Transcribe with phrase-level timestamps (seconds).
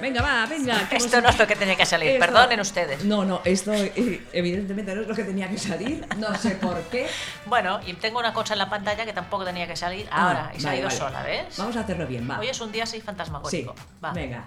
[0.00, 0.88] Venga, va, venga.
[0.88, 3.04] que Esto no es lo que tenía que salir, Esto- perdonen ustedes.
[3.04, 6.06] No, no, esto eh, evidentemente no es lo que tenía que salir.
[6.18, 7.06] No sé por qué.
[7.46, 10.52] Bueno, y tengo una cosa en la pantalla que tampoco tenía que salir Ah, ahora,
[10.54, 10.98] y se ha vale, ido vale.
[10.98, 11.56] sola, ¿ves?
[11.56, 12.38] Vamos a hacerlo bien, va.
[12.38, 13.74] Hoy es un día así Sí, fantasmagórico.
[14.04, 14.12] Va.
[14.12, 14.44] venga.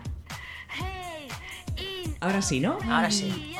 [2.21, 2.77] Ahora sí, ¿no?
[2.89, 3.55] Ahora sí.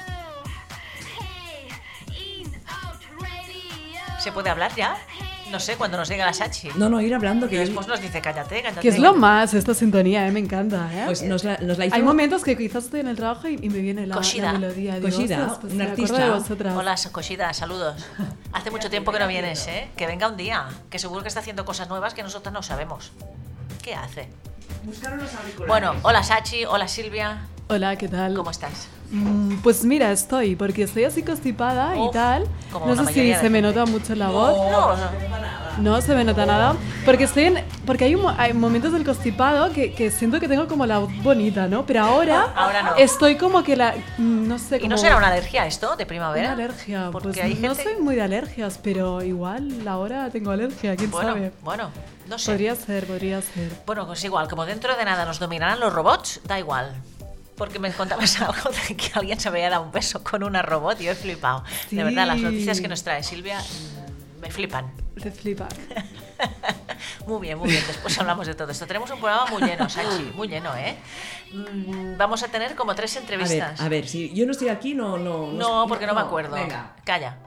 [4.20, 4.98] ¿Se puede hablar ya?
[5.52, 6.70] No sé, cuando nos llega la Sachi.
[6.76, 8.82] No, no, ir hablando Y que después nos dice, cállate, cállate.
[8.82, 10.32] Que es lo más esta sintonía, ¿eh?
[10.32, 10.90] me encanta.
[10.94, 11.04] ¿eh?
[11.06, 13.56] pues nos la, nos la hizo Hay momentos que quizás estoy en el trabajo y,
[13.62, 14.54] y me viene la, Koshida.
[14.54, 14.96] la melodía.
[15.00, 16.76] Digo, Koshida, "Ostras, pues un artista.
[16.76, 18.06] Hola, Coshida, saludos.
[18.54, 19.90] Hace mucho tiempo que no vienes, ¿eh?
[19.98, 23.12] Que venga un día, que seguro que está haciendo cosas nuevas que nosotros no sabemos.
[23.82, 24.30] ¿Qué hace?
[24.84, 25.68] Buscaron los auriculares.
[25.68, 28.34] Bueno, hola Sachi, hola Silvia, Hola, ¿qué tal?
[28.36, 28.88] ¿cómo estás?
[29.12, 32.46] Mm, Pues mira, estoy, porque estoy así constipada y tal.
[32.86, 34.56] No sé si se me nota mucho la voz.
[34.72, 35.30] No, no.
[35.80, 36.76] No se me nota nada.
[37.06, 40.68] Porque estoy en, porque hay, un hay momentos del constipado que, que siento que tengo
[40.68, 41.86] como la voz bonita, ¿no?
[41.86, 42.96] Pero ahora, Ahora no.
[42.98, 43.96] estoy como que la.
[44.18, 44.92] mm, No sé, ¿Y como.
[44.92, 46.54] no será una alergia esto de primavera?
[46.54, 47.10] Una alergia.
[47.12, 51.30] Porque pues hay no soy muy de alergias, pero igual ahora tengo alergia, quién Bueno,
[51.30, 51.52] sabe.
[51.64, 51.90] bueno,
[52.28, 52.52] no sé.
[52.52, 53.72] Podría ser, podría ser.
[53.86, 56.92] Bueno, pues igual, como dentro de nada nos dominarán los robots, da igual.
[57.60, 61.00] Porque me contabas algo de que alguien se había dado un beso con una robot
[61.02, 61.64] y yo he flipado.
[61.92, 64.92] De verdad, las noticias que nos trae Silvia mm, me flipan.
[65.22, 65.68] Te flipa.
[67.28, 67.84] Muy bien, muy bien.
[67.86, 68.88] Después hablamos de todo esto.
[68.88, 70.98] Tenemos un programa muy lleno, Sachi, muy lleno, ¿eh?
[71.52, 73.82] Mm, Vamos a tener como tres A ver, entrevistas.
[73.82, 75.18] a ver, si yo no estoy aquí, no.
[75.18, 76.56] No, No, porque no, me acuerdo.
[76.56, 76.96] Venga.
[77.04, 77.38] Calla.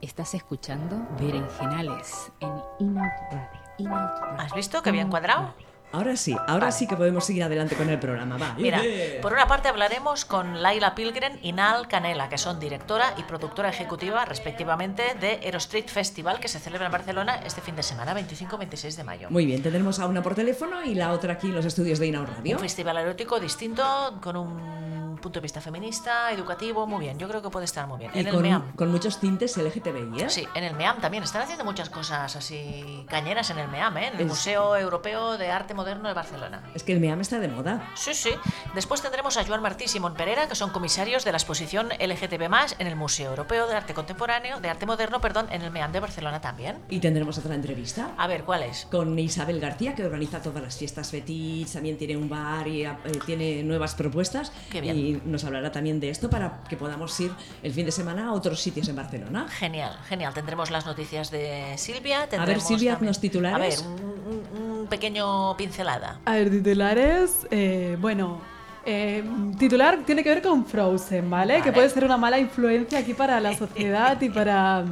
[0.00, 3.60] Estás escuchando Berenjenales en Inout Radio.
[3.78, 4.38] Inout Radio.
[4.38, 5.54] ¿Has visto que bien cuadrado?
[5.92, 6.72] Ahora sí, ahora Vale.
[6.72, 8.36] sí que podemos seguir adelante con el programa.
[8.38, 8.54] Va.
[8.56, 8.80] Mira,
[9.20, 13.70] por una parte hablaremos con Laila Pilgren y Nal Canela, que son directora y productora
[13.70, 18.96] ejecutiva, respectivamente, de Aerostreet Festival, que se celebra en Barcelona este fin de semana, 25-26
[18.96, 19.30] de mayo.
[19.30, 22.06] Muy bien, tendremos a una por teléfono y la otra aquí en los estudios de
[22.06, 22.56] Inaud Radio.
[22.56, 23.82] Un festival erótico distinto,
[24.22, 27.18] con un punto de vista feminista, educativo, muy bien.
[27.18, 28.10] Yo creo que puede estar muy bien.
[28.14, 28.72] Y En el con, MEAM.
[28.76, 30.30] con muchos tintes LGTBI, ¿eh?
[30.30, 31.22] Sí, en el MEAM también.
[31.22, 34.06] Están haciendo muchas cosas así cañeras en el MEAM, ¿eh?
[34.08, 36.62] en el Es- Museo Europeo de Arte Moderno de Barcelona.
[36.74, 37.88] Es que el MEAM está de moda.
[37.94, 38.30] Sí, sí.
[38.74, 42.74] Después tendremos a Joan Martí y Simón Pereira, que son comisarios de la exposición LGTB+,
[42.78, 46.00] en el Museo Europeo de Arte Contemporáneo, de Arte Moderno, perdón, en el MEAM de
[46.00, 46.78] Barcelona también.
[46.88, 48.86] Y tendremos otra entrevista A ver, ¿cuál es?
[48.90, 52.92] con Isabel García, que organiza todas las fiestas fetiches, también tiene un bar y eh,
[53.26, 54.52] tiene nuevas propuestas.
[54.70, 54.96] Qué bien.
[54.96, 57.30] Y nos hablará también de esto para que podamos ir
[57.62, 59.46] el fin de semana a otros sitios en Barcelona.
[59.48, 60.34] Genial, genial.
[60.34, 62.20] Tendremos las noticias de Silvia.
[62.20, 63.82] ver, tendremos Silvia, también- haznos titulares.
[63.82, 66.20] A ver, un, un- un pequeño pincelada.
[66.24, 67.46] A ver, titulares.
[67.50, 68.40] eh, bueno,
[68.86, 69.22] eh,
[69.58, 71.54] titular tiene que ver con Frozen, ¿vale?
[71.54, 71.64] Vale.
[71.64, 74.84] Que puede ser una mala influencia aquí para la sociedad y para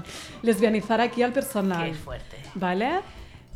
[0.42, 1.90] lesbianizar aquí al personal.
[1.90, 2.36] Qué fuerte.
[2.54, 3.00] ¿Vale?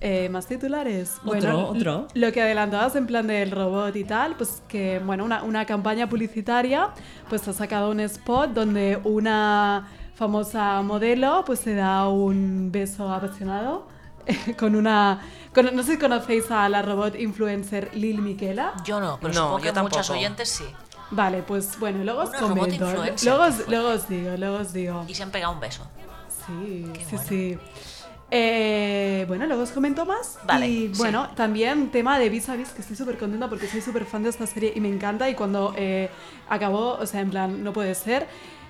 [0.04, 1.12] Eh, más titulares.
[1.24, 2.08] Otro, bueno, otro.
[2.12, 5.64] l- Lo que adelantabas en plan del robot y tal, pues que, bueno, una, una
[5.64, 6.88] campaña publicitaria,
[7.28, 13.86] pues ha sacado un spot donde una famosa modelo, pues se da un beso apasionado
[14.58, 15.20] con una...
[15.54, 18.74] con- no sé si conocéis a la robot influencer Lil Miquela.
[18.84, 20.18] Yo no, pero No, supongo yo que muchas tampoco.
[20.18, 20.64] oyentes sí.
[21.12, 22.86] Vale, pues bueno, luego os Una comento.
[22.86, 25.04] influencer, Luego, luego os digo, luego os digo.
[25.06, 25.86] Y se han pegado un beso.
[26.46, 27.28] Sí, Qué sí, bueno.
[27.28, 27.58] sí.
[28.34, 30.38] Eh, bueno, luego os comento más.
[30.44, 30.94] Vale, y sí.
[30.97, 34.22] bueno, también tema de Vis a Vis, que estoy súper contenta porque soy súper fan
[34.22, 35.28] de esta serie y me encanta.
[35.28, 36.09] Y cuando eh,
[36.48, 38.26] acabó, o sea, en plan, no puede ser.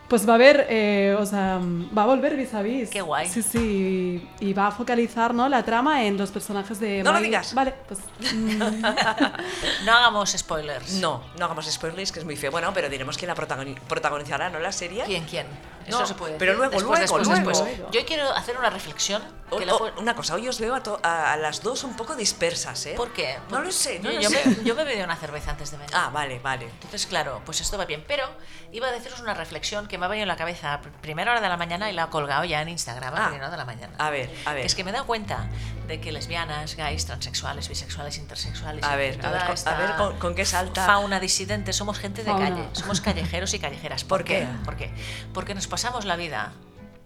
[0.08, 1.60] Pues va a haber, eh, o sea,
[1.96, 2.90] va a volver Vis a Vis.
[2.90, 3.28] Qué guay.
[3.28, 4.28] Sí, sí.
[4.40, 5.48] Y va a focalizar, ¿no?
[5.48, 7.02] La trama en los personajes de.
[7.04, 7.54] No lo digas.
[7.54, 8.00] Vale, pues.
[8.34, 8.58] mm,
[9.86, 10.94] No hagamos spoilers.
[10.94, 12.50] No, no hagamos spoilers, que es muy feo.
[12.50, 14.58] Bueno, pero diremos quién la protagoni- protagonizará, ¿no?
[14.58, 15.04] La serie.
[15.06, 15.46] ¿Quién, quién?
[15.86, 17.28] Eso No, se puede pero luego, Después, luego, después,
[17.58, 17.64] luego.
[17.64, 17.90] después.
[17.92, 19.22] Yo quiero hacer una reflexión.
[19.52, 21.62] O- Que la o- pu- una cosa, hoy os veo a, to- a- a las
[21.62, 22.94] dos un poco dispersas, ¿eh?
[22.96, 23.38] ¿Por qué?
[23.50, 24.42] No lo sé, no yo, lo yo sé.
[24.48, 25.94] Me, yo me bebí una cerveza antes de venir.
[25.94, 26.64] Ah, vale, vale.
[26.66, 28.02] Entonces, claro, pues esto va bien.
[28.08, 28.24] Pero
[28.72, 31.32] iba a deciros una reflexión que me ha venido en la cabeza a pr- primera
[31.32, 33.50] hora de la mañana y la he colgado ya en Instagram a Ah, primera hora
[33.50, 33.94] de la mañana.
[33.98, 34.64] A ver, a ver.
[34.64, 35.48] Es que me he dado cuenta
[35.86, 40.18] de que lesbianas, gays, transexuales, bisexuales, intersexuales, A ver, a ver, con- a ver con-
[40.18, 40.86] con qué salta.
[40.86, 42.48] Fauna disidente, somos gente de Fauna.
[42.48, 44.04] calle, somos callejeros y callejeras.
[44.04, 44.38] ¿Por, ¿Por qué?
[44.40, 44.64] qué?
[44.64, 44.94] ¿Por qué?
[45.34, 46.52] Porque nos pasamos la vida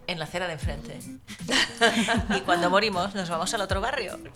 [0.07, 0.99] en la acera de enfrente.
[2.35, 4.17] y cuando morimos nos vamos al otro barrio.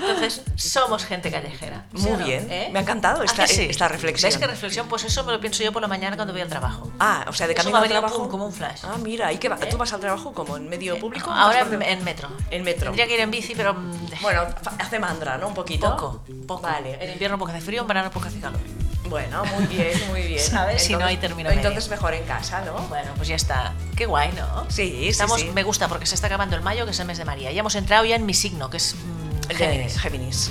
[0.00, 1.84] Entonces, somos gente callejera.
[1.94, 2.24] ¿sí Muy no?
[2.24, 2.46] bien.
[2.50, 2.68] ¿Eh?
[2.72, 3.66] Me ha encantado ¿A esta- sí?
[3.68, 4.28] esta reflexión.
[4.30, 4.88] ¿Ves qué reflexión?
[4.88, 6.90] Pues eso me lo pienso yo por la mañana cuando voy al trabajo.
[6.98, 8.18] Ah, o sea, de camino al trabajo.
[8.18, 8.80] pum, como un flash.
[8.84, 9.56] Ah, mira, ¿y qué va?
[9.56, 9.66] ¿Eh?
[9.66, 11.30] ¿Tú vas al trabajo como en medio público?
[11.30, 12.28] Ahora ¿Vas por- en, en metro.
[12.50, 12.86] En metro.
[12.86, 14.42] Tendría que ir en bici, pero mm, Bueno,
[14.78, 15.48] hace mandra, ¿no?
[15.48, 15.90] Un poquito.
[15.90, 16.62] poco, poco.
[16.62, 16.96] Vale.
[17.04, 18.60] En invierno poco hace frío, en verano poco hace calor.
[19.08, 20.40] Bueno, muy bien, muy bien.
[20.50, 20.82] ¿Sabes?
[20.82, 21.96] Si no, termino Entonces medio.
[21.96, 22.74] mejor en casa, ¿no?
[22.88, 23.74] Bueno, pues ya está.
[23.96, 24.66] Qué guay, ¿no?
[24.68, 25.50] Sí, sí, Estamos, sí.
[25.54, 27.52] Me gusta porque se está acabando el mayo, que es el mes de María.
[27.52, 29.98] Ya hemos entrado ya en mi signo, que es mm, Géminis.
[30.00, 30.50] Géminis.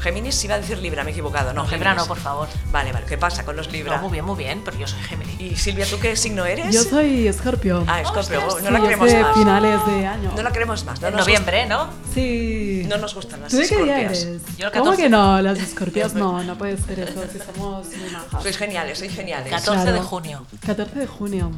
[0.00, 1.52] Géminis iba a decir Libra, me he equivocado.
[1.52, 2.48] No, No, Libra no, por favor.
[2.70, 3.06] Vale, vale.
[3.06, 3.96] ¿Qué pasa con los Libra?
[3.96, 5.40] No, muy bien, muy bien, pero yo soy Géminis.
[5.40, 6.74] Y Silvia, ¿tú qué signo eres?
[6.74, 7.84] Yo soy Escorpio.
[7.86, 8.38] Ah, Escorpio.
[8.46, 9.34] Ostras, no Sí, la es queremos de más.
[9.36, 10.32] finales de año.
[10.36, 11.00] No la queremos más.
[11.00, 11.88] No en noviembre, ¿no?
[12.14, 12.84] Sí.
[12.88, 14.22] no nos gustan las ¿Tú de qué día escorpias.
[14.24, 14.42] eres?
[14.56, 15.02] Yo el ¿Cómo 14.
[15.02, 15.42] que no?
[15.42, 18.42] Las escorpias no, no puede ser eso, si somos muy majas.
[18.42, 19.50] Sois geniales, sois geniales.
[19.52, 20.46] 14 de junio.
[20.64, 21.50] 14 de junio,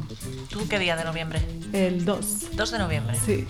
[0.49, 1.41] ¿Tú qué día de noviembre?
[1.73, 2.25] el 2.
[2.53, 3.17] 2 de noviembre.
[3.25, 3.47] Sí.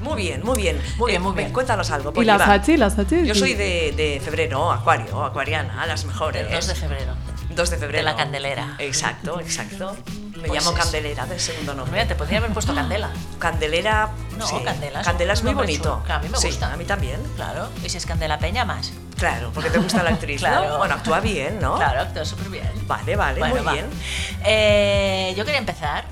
[0.00, 0.80] Muy bien, muy bien.
[0.98, 1.52] Muy bien, muy ven, bien.
[1.52, 2.10] Cuéntanos algo.
[2.10, 2.52] ¿Y Polly, las va.
[2.54, 2.76] H?
[2.76, 3.24] ¿Las H?
[3.26, 6.46] Yo soy de, de febrero, acuario, acuariana, las mejores.
[6.46, 7.14] El 2 de febrero.
[7.50, 7.98] 2 de febrero.
[7.98, 8.74] De la Candelera.
[8.78, 9.96] Exacto, exacto.
[10.36, 11.92] Me Pues llamo es- Candelera del segundo Pues nombre.
[12.02, 13.10] mira, te podría haber puesto candela.
[13.38, 14.10] Candelera.
[14.36, 14.56] No, sí.
[14.64, 16.02] Candela es Candela es muy bonito.
[16.02, 16.14] chulo.
[16.14, 16.72] A mí me Sí, gusta.
[16.72, 17.20] a mí también.
[17.36, 17.68] Claro.
[17.84, 18.92] Y si es Candela Peña, más.
[19.16, 20.48] Claro, porque te gusta la actriz, ¿no?
[20.48, 20.78] Claro.
[20.78, 21.76] Bueno, actúa bien, ¿no?
[21.76, 22.68] Claro, actúa súper bien.
[22.88, 23.72] Vale, vale, Bueno, muy va.
[23.72, 23.86] bien.
[24.44, 26.04] Eh, yo quería empezar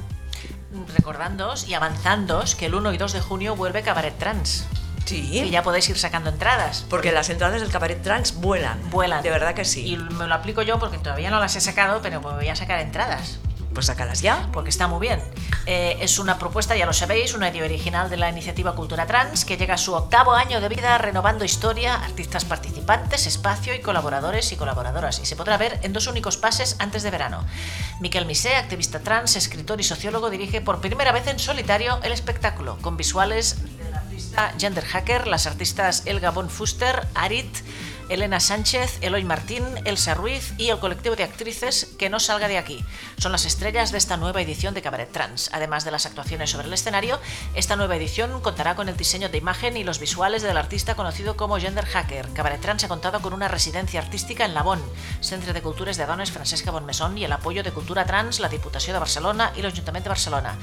[0.94, 4.66] recordándoos y avanzándoos que el 1 y 2 de junio vuelve Cabaret Trans.
[5.04, 5.40] Sí.
[5.40, 6.86] Y ya podéis ir sacando entradas.
[6.88, 8.78] Porque las entradas del cabaret trans vuelan.
[8.90, 9.22] Vuelan.
[9.22, 9.86] De verdad que sí.
[9.86, 12.56] Y me lo aplico yo porque todavía no las he sacado, pero me voy a
[12.56, 13.38] sacar entradas.
[13.74, 14.48] Pues sácalas ya.
[14.52, 15.22] porque está muy bien.
[15.66, 19.44] Eh, es una propuesta, ya lo sabéis, una idea original de la iniciativa Cultura Trans
[19.44, 24.52] que llega a su octavo año de vida renovando historia, artistas participantes, espacio y colaboradores
[24.52, 25.20] y colaboradoras.
[25.20, 27.44] Y se podrá ver en dos únicos pases antes de verano.
[28.00, 32.78] Miquel Misé, activista trans, escritor y sociólogo, dirige por primera vez en solitario el espectáculo,
[32.82, 37.56] con visuales del artista Gender Hacker, las artistas Elga Von Fuster, Arit,
[38.12, 42.58] Elena Sánchez, Eloy Martín, Elsa Ruiz y el colectivo de actrices Que no salga de
[42.58, 42.84] aquí.
[43.16, 45.48] Son las estrellas de esta nueva edición de Cabaret Trans.
[45.54, 47.18] Además de las actuaciones sobre el escenario,
[47.54, 51.38] esta nueva edición contará con el diseño de imagen y los visuales del artista conocido
[51.38, 52.28] como Gender Hacker.
[52.34, 54.82] Cabaret Trans ha contado con una residencia artística en Labón,
[55.22, 58.92] Centre de Cultures de Dones Francesca Bonmesón y el apoyo de Cultura Trans, la Diputació
[58.92, 60.58] de Barcelona y l'Ajuntament de Barcelona.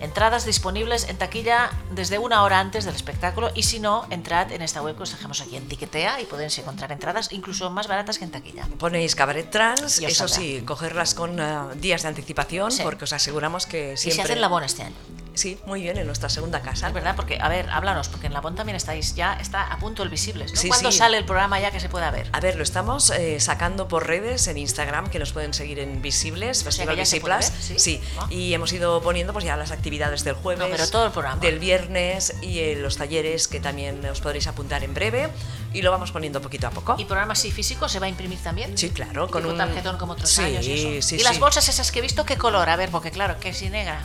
[0.00, 4.62] Entradas disponibles en taquilla desde una hora antes del espectáculo y si no, entrad en
[4.62, 8.18] esta web que os dejamos aquí en Tiquetea y podéis encontrar entradas incluso más baratas
[8.18, 8.66] que en taquilla.
[8.78, 10.36] Ponéis cabaret trans, Y eso saldrá.
[10.36, 11.44] sí, cogerlas con eh,
[11.76, 12.82] días de anticipación, Sí.
[12.82, 14.16] porque os aseguramos que Y siempre.
[14.16, 14.96] se hace en Labón este año.
[15.34, 16.86] Sí, muy bien, en nuestra segunda casa.
[16.86, 20.04] Es verdad, porque, a ver, háblanos, porque en Labón también estáis ya, está a punto
[20.04, 20.60] el Visibles, ¿no?
[20.60, 20.98] Sí, ¿Cuándo sí.
[20.98, 22.28] sale el programa ya que se pueda ver?
[22.32, 26.00] A ver, lo estamos eh, sacando por redes en Instagram, que nos pueden seguir en
[26.02, 27.68] Visibles, Festival se puede Visiplas.
[27.70, 28.00] ver, ¿sí?
[28.16, 28.28] Ah.
[28.30, 31.40] y hemos ido poniendo pues ya las actividades del jueves, No, pero todo el programa.
[31.40, 35.30] del viernes y eh, los talleres que también os podréis apuntar en breve
[35.74, 36.94] y lo vamos poniendo poquito a poco.
[36.98, 38.76] ¿Y programa así físico se va a imprimir también?
[38.78, 41.08] Sí, claro, con un tarjetón como otros sí, años y eso.
[41.08, 42.68] Sí, y las bolsas esas que he visto, ¿qué color?
[42.70, 44.00] A ver, porque claro, que si negra,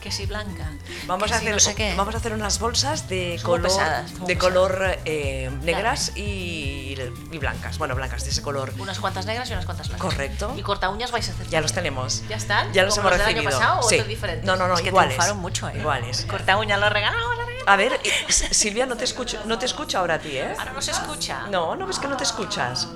[0.00, 0.70] que si blanca,
[1.06, 1.94] Vamos que a, si hacer, no sé qué.
[1.96, 4.38] vamos a hacer unas bolsas de Son color, pesadas, de pesadas.
[4.38, 6.96] color eh, negras y,
[7.32, 7.78] y blancas.
[7.78, 8.72] Bueno, blancas de ese color.
[8.78, 10.04] Unas cuantas negras y unas cuantas blancas.
[10.08, 10.54] Correcto.
[10.56, 11.48] ¿Y corta uñas vais a hacer?
[11.48, 12.22] Ya los tenemos.
[12.28, 12.72] ¿Ya están?
[12.72, 13.58] Ya los ¿Como hemos del año recibido.
[13.60, 13.94] pasado o Sí.
[13.96, 14.44] otros diferentes?
[14.44, 15.34] No, no, no, es que iguales.
[15.34, 15.78] mucho, ¿eh?
[15.78, 16.26] Iguales.
[16.28, 17.36] Corta uñas lo regalamos.
[17.68, 20.54] A ver, eh, Silvia, no te escucho, no te escucho ahora a ti, ¿eh?
[20.58, 21.46] Ahora no se escucha.
[21.50, 22.88] No, no ves que no te escuchas.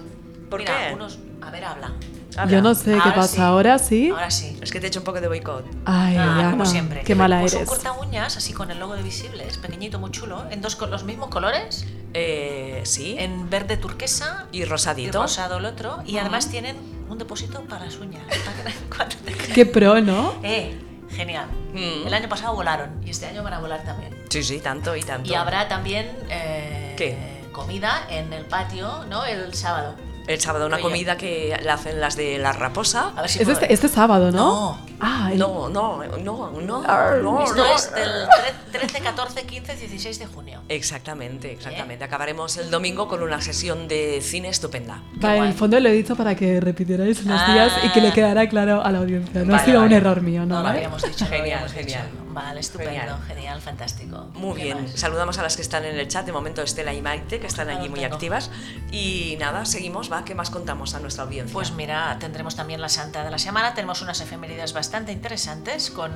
[0.50, 0.94] ¿Por Mira, qué?
[0.94, 1.18] unos...
[1.42, 1.92] A ver, habla.
[2.36, 2.50] Habla.
[2.52, 3.40] Yo no sé qué Ahora pasa sí.
[3.42, 4.10] ahora, ¿sí?
[4.10, 4.56] Ahora sí.
[4.62, 5.66] Es que te he hecho un poco de boicot.
[5.84, 7.02] Ay, Ah, Ana, como siempre.
[7.02, 7.68] qué mala Pues eres.
[7.68, 10.90] un corta uñas así con el logo de Visibles, pequeñito, muy chulo, en dos con
[10.90, 11.84] los mismos colores,
[12.14, 13.16] Eh, sí.
[13.18, 15.20] en verde turquesa Y y rosadito.
[15.22, 16.76] rosado el otro, y además tienen
[17.10, 18.22] un depósito para las uñas.
[19.54, 20.34] Qué pro, ¿no?
[20.42, 20.78] Eh,
[21.12, 21.46] genial.
[21.72, 22.06] Mm.
[22.06, 24.14] El año pasado volaron y este año van a volar también.
[24.28, 25.30] Sí, sí, tanto y tanto.
[25.30, 27.16] Y habrá también eh, ¿Qué?
[27.52, 29.24] comida en el patio, ¿no?
[29.24, 29.96] El sábado.
[30.26, 30.82] El sábado una yo.
[30.84, 33.12] comida que la hacen las de la raposa.
[33.16, 34.38] A ver si Es puedo este, este sábado, ¿no?
[34.76, 34.78] No.
[35.00, 37.22] Ah, el- No, no, no, no, Arr.
[37.22, 37.74] no, Esto no.
[37.74, 40.60] es del tre- 13, 14, 15, 16 de junio.
[40.68, 42.04] Exactamente, exactamente.
[42.04, 45.02] Acabaremos el domingo con una sesión de cine estupenda.
[45.22, 47.52] Va, en el fondo lo he dicho para que repitierais unos Ah.
[47.52, 49.42] días y que le quedara claro a la audiencia.
[49.42, 49.96] No ha Vale, sido un vale.
[49.96, 50.54] error mío, ¿no?
[50.54, 50.78] No lo ¿Vale?
[50.78, 51.24] habíamos dicho.
[51.24, 52.08] no Genial, habíamos genial.
[52.12, 52.21] dicho.
[52.32, 53.22] Vale, estupendo, Genial.
[53.26, 54.28] genial, fantástico.
[54.34, 54.92] Muy ¿Qué bien, más?
[54.92, 57.68] saludamos a las que están en el chat, de momento Estela y Maite, que están
[57.68, 58.14] allí muy tengo.
[58.14, 58.50] activas.
[58.90, 61.52] Y nada, seguimos, va, ¿qué más contamos a nuestra audiencia?
[61.52, 63.74] Pues mira, tendremos también la Santa de la Semana.
[63.74, 66.10] Tenemos unas efemérides bastante interesantes, con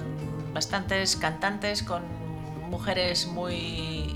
[0.54, 2.02] bastantes cantantes, con
[2.66, 3.54] mujeres muy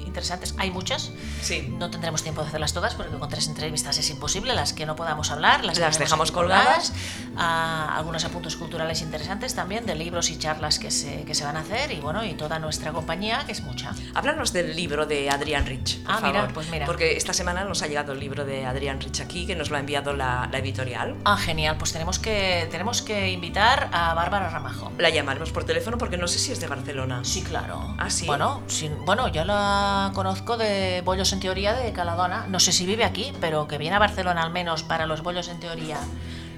[0.06, 0.54] interesantes.
[0.58, 1.10] Hay muchas.
[1.42, 1.74] sí.
[1.78, 4.54] No tendremos tiempo de hacerlas todas porque con tres entrevistas es imposible.
[4.54, 6.92] Las que no podamos hablar, las, Las dejamos aquí colgadas.
[7.36, 11.56] Ah, algunos apuntes culturales interesantes también de libros y charlas que se, que se van
[11.56, 11.92] a hacer.
[11.92, 13.92] Y bueno, y toda nuestra compañía, que es mucha.
[14.14, 16.54] Háblanos del libro de Adrián Rich, por Ah, mira, favor.
[16.54, 16.86] pues mira.
[16.86, 19.76] Porque esta semana nos ha llegado el libro de Adrián Rich aquí, que nos lo
[19.76, 21.16] ha enviado la, la editorial.
[21.24, 21.76] Ah, genial.
[21.78, 24.92] Pues tenemos que, tenemos que invitar a Bárbara Ramajo.
[24.98, 27.20] La llamaremos por teléfono porque no sé si es de Barcelona.
[27.24, 27.94] Sí, claro.
[27.98, 28.26] ¿Ah, sí?
[28.26, 32.46] Bueno, sí, bueno, yo la conozco de Bollos en Teoría de Caladona.
[32.48, 35.48] No sé si vive aquí, pero que viene a Barcelona al menos para los Bollos
[35.48, 35.98] en Teoría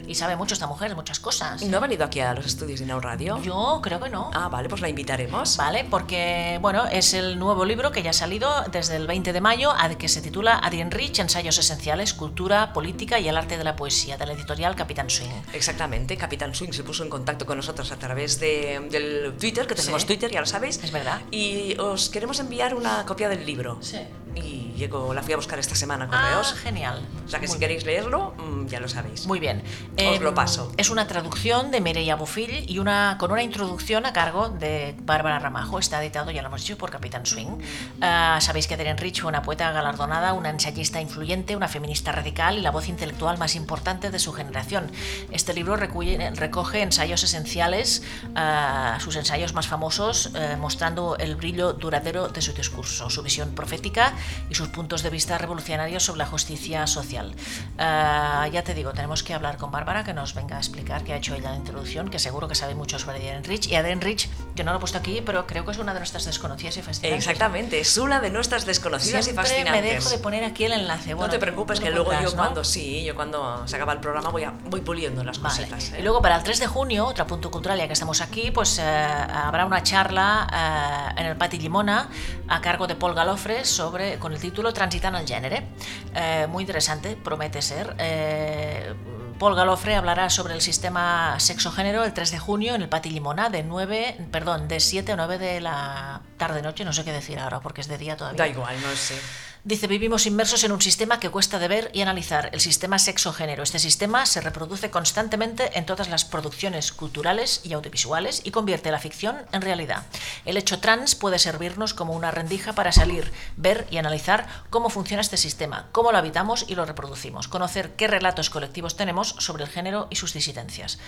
[0.06, 1.62] Y sabe mucho esta mujer, muchas cosas.
[1.62, 3.40] ¿No ha venido aquí a los estudios de Inau Radio?
[3.42, 4.30] Yo creo que no.
[4.34, 5.56] Ah, vale, pues la invitaremos.
[5.56, 9.40] Vale, porque bueno, es el nuevo libro que ya ha salido desde el 20 de
[9.40, 13.76] mayo, que se titula Adrien Rich, Ensayos Esenciales, Cultura, Política y el Arte de la
[13.76, 15.30] Poesía, de la editorial Capitán Swing.
[15.52, 19.74] Exactamente, Capitán Swing se puso en contacto con nosotros a través de- del Twitter, que
[19.74, 20.06] tenemos Sí.
[20.08, 20.82] Twitter, ya lo sabéis.
[20.82, 21.20] Es verdad.
[21.30, 23.78] Y os queremos enviar una copia del libro.
[23.80, 23.98] Sí.
[24.34, 26.54] Y llegó, la fui a buscar esta semana a Ah, correos.
[26.54, 27.06] genial.
[27.24, 29.26] o sea que Muy si queréis leerlo, mm, ya lo sabéis.
[29.26, 29.62] Muy bien.
[29.64, 30.72] Os Em, lo paso.
[30.76, 35.38] Es una traducción de Mireia Bufill y una, con una introducción a cargo de Bárbara
[35.38, 35.78] Ramajo.
[35.78, 37.58] Está editado, ya lo hemos dicho, por Capitán Swing.
[38.00, 42.58] Ah, Sabéis que Adrienne Rich fue una poeta galardonada, una ensayista influyente, una feminista radical
[42.58, 44.90] y la voz intelectual más importante de su generación.
[45.30, 48.02] Este libro recuye- recoge ensayos esenciales,
[48.34, 53.50] ah, sus ensayos más famosos, eh, mostrando el brillo duradero de su discurso, su visión
[53.54, 54.12] profética
[54.50, 57.34] y sus puntos de vista revolucionarios sobre la justicia social.
[57.78, 61.12] Ah, ya te digo, tenemos que hablar con Bárbara que nos venga a explicar qué
[61.12, 63.68] ha hecho ella la introducción, que seguro que sabe mucho sobre Adrienne Rich.
[63.68, 66.00] Y Adrienne Rich, yo no lo he puesto aquí, pero creo que es una de
[66.00, 67.18] nuestras desconocidas y fascinantes.
[67.26, 69.82] Exactamente, es una de nuestras desconocidas Siempre y fascinantes.
[69.82, 71.10] me dejo de poner aquí el enlace.
[71.10, 72.36] no Bueno, te preocupes, que luego yo ¿no?
[72.36, 75.56] cuando sí, yo cuando se acaba el programa voy, a- voy puliendo las Vale.
[75.56, 75.90] cositas.
[75.92, 75.96] ¿eh?
[76.00, 78.78] Y luego para el 3 de junio, otro punto cultural, ya que estamos aquí, pues
[78.78, 82.08] eh, habrá una charla eh, en el Pati Llimona
[82.48, 85.66] a cargo de Paul Galofre sobre, con el título Transitant al génere.
[86.14, 87.96] Eh, muy interesante, promete ser.
[87.98, 88.94] Eh,
[89.38, 93.50] Paul Galofre hablará sobre el sistema sexo-género el 3 de junio en el Pati Llimona
[93.50, 97.58] de 9, perdón, de 7 a 9 de la tarde-noche, no sé qué decir ahora
[97.58, 98.38] porque es de día todavía.
[98.38, 99.20] Da igual, no sé.
[99.64, 103.62] Dice, vivimos inmersos en un sistema que cuesta de ver y analizar, el sistema sexo-género.
[103.62, 108.98] Este sistema se reproduce constantemente en todas las producciones culturales y audiovisuales y convierte la
[108.98, 110.02] ficción en realidad.
[110.44, 115.20] El hecho trans puede servirnos como una rendija para salir, ver y analizar cómo funciona
[115.20, 119.70] este sistema, cómo lo habitamos y lo reproducimos, conocer qué relatos colectivos tenemos sobre el
[119.70, 120.98] género y sus disidencias.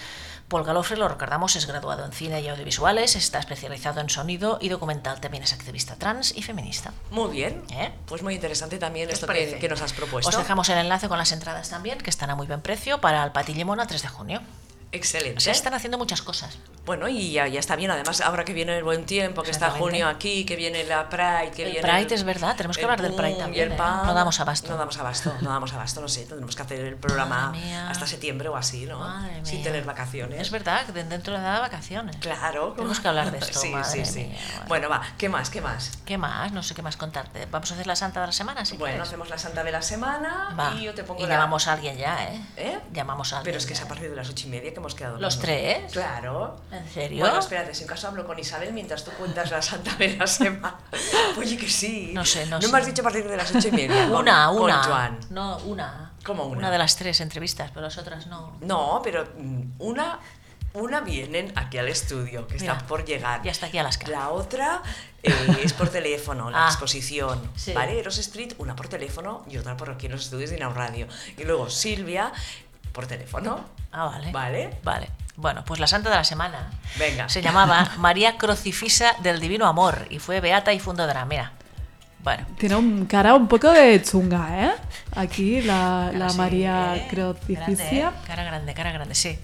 [0.46, 4.68] Paul Galofre, lo recordamos, es graduado en cine y audiovisuales, está especializado en sonido y
[4.68, 6.92] documental, también es activista trans y feminista.
[7.10, 7.64] Muy bien.
[7.70, 7.90] ¿Eh?
[8.06, 8.43] Pues muy interesante
[8.78, 10.28] también ¿Qué os esto que, nos has propuesto.
[10.28, 13.24] Os dejamos el enlace con las entradas también, que están a muy buen precio, para
[13.24, 14.40] el Patillimona el 3 de junio.
[14.94, 15.40] Excelente.
[15.40, 16.56] Se están haciendo muchas cosas.
[16.86, 17.90] Bueno, y ya, ya está bien.
[17.90, 19.98] Además, ahora que viene el buen tiempo, que está Exactamente.
[20.02, 21.88] junio aquí, que viene la Pride, que El viene.
[21.88, 23.76] Pride es verdad, tenemos que el hablar del Pride también, el ¿eh?
[23.76, 24.06] PAM.
[24.06, 24.68] No damos abasto.
[24.70, 26.26] No damos abasto, no damos abasto, no sé.
[26.26, 27.54] Tendremos que hacer el programa
[27.88, 28.98] hasta septiembre o así, ¿no?
[28.98, 29.64] Madre Sin mía.
[29.64, 30.40] tener vacaciones.
[30.40, 32.16] Es verdad, de- dentro de nada vacaciones.
[32.16, 32.72] Claro.
[32.74, 34.18] Tenemos que hablar de esto, sí, madre sí, sí.
[34.26, 34.84] mía, bueno.
[34.84, 35.48] Bueno, va, ¿qué más?
[35.50, 35.90] ¿Qué más?
[36.04, 36.52] ¿Qué más?
[36.52, 37.46] No sé qué más contarte.
[37.50, 39.08] Vamos a hacer la santa de la semana, si bueno, quieres.
[39.08, 40.74] hacemos la Santa de la Semana Va.
[40.74, 41.30] y yo te pongo Y la.
[41.36, 42.40] llamamos a alguien ya, ¿eh?
[42.58, 42.78] ¿Eh?
[42.92, 43.52] Llamamos a alguien.
[43.52, 43.86] Pero es que es ya.
[43.86, 45.18] a partir de las ocho y media que hemos quedado.
[45.18, 45.92] ¿Los con- tres?
[45.92, 46.56] Claro.
[46.70, 47.20] ¿En serio?
[47.20, 50.26] Bueno, espérate, si en caso hablo con Isabel mientras tú cuentas la Santa de la
[50.26, 50.78] Semana.
[51.38, 52.10] Oye, que sí.
[52.14, 52.72] No sé, no No sé.
[52.72, 54.08] me has dicho a partir de las ocho y media.
[54.08, 54.82] con- Una, con una.
[54.82, 55.18] Joan.
[55.30, 56.12] No, una.
[56.24, 56.58] ¿Cómo una?
[56.58, 58.56] Una de las tres entrevistas, pero las otras no.
[58.62, 60.18] No, pero mm, una,
[60.74, 63.42] una vienen aquí al estudio, que Mira, está por llegar.
[63.42, 64.12] ya está aquí a las caras.
[64.14, 64.82] La otra
[65.22, 67.40] eh, es por teléfono, la Ah, exposición.
[67.56, 67.72] sí.
[67.72, 67.98] ¿Vale?
[67.98, 71.06] Eros Street, una por teléfono y otra por aquí en los estudios de Inau Radio.
[71.36, 72.32] Y luego Silvia
[72.94, 73.60] por teléfono.
[73.92, 74.32] Ah, vale.
[74.32, 74.70] Vale.
[74.82, 75.10] Vale.
[75.36, 76.70] Bueno, pues la santa de la semana.
[76.98, 77.28] Venga.
[77.28, 81.24] Se llamaba María Crucifisa del Divino Amor y fue beata y fundadora.
[81.26, 81.52] Mira.
[82.20, 82.46] Bueno.
[82.56, 84.72] Tiene un cara un poco de chunga, ¿eh?
[85.16, 87.06] Aquí la, la Sí, María ¿eh?
[87.10, 87.66] Crucificia.
[87.66, 88.26] Grande, ¿eh?
[88.26, 89.38] Cara grande, cara grande, sí.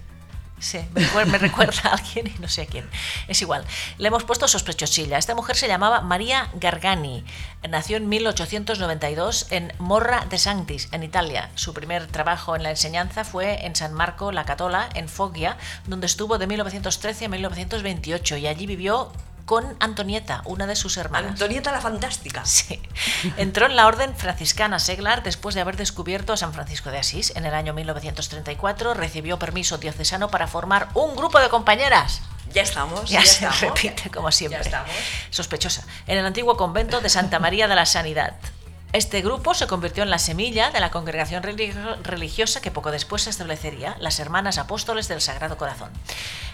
[0.61, 2.88] Sí, me recuer- me recuerda, a alguien y no sé a quién.
[3.29, 3.64] Es igual.
[3.99, 5.17] Le hemos puesto sospechosilla.
[5.19, 7.25] Esta mujer se llamaba María Gargani.
[7.69, 11.50] Nació en 1892 en Morra de Sanctis, en Italia.
[11.55, 16.07] Su primer trabajo en la enseñanza fue en San Marco la Catola, en Foggia, donde
[16.07, 19.12] estuvo de 1913 a 1928 y allí vivió
[19.50, 21.33] con Antonieta, una de sus hermanas.
[21.33, 22.45] Antonieta la Fantástica.
[22.47, 22.80] Sí.
[23.37, 27.33] Entró en la orden franciscana seglar después de haber descubierto a San Francisco de Asís.
[27.35, 32.21] En el año 1934 recibió permiso diocesano para formar un grupo de compañeras.
[32.54, 33.11] Ya estamos.
[33.11, 33.61] Ya, Ya, se estamos.
[33.61, 34.61] repite como siempre.
[34.61, 34.90] Ya estamos.
[35.30, 35.83] Sospechosa.
[36.07, 38.35] En el antiguo convento de Santa María de la Sanidad.
[38.92, 43.23] Este grupo se convirtió en la semilla de la congregación religio- religiosa que poco después
[43.23, 45.90] se establecería, las Hermanas Apóstoles del Sagrado Corazón.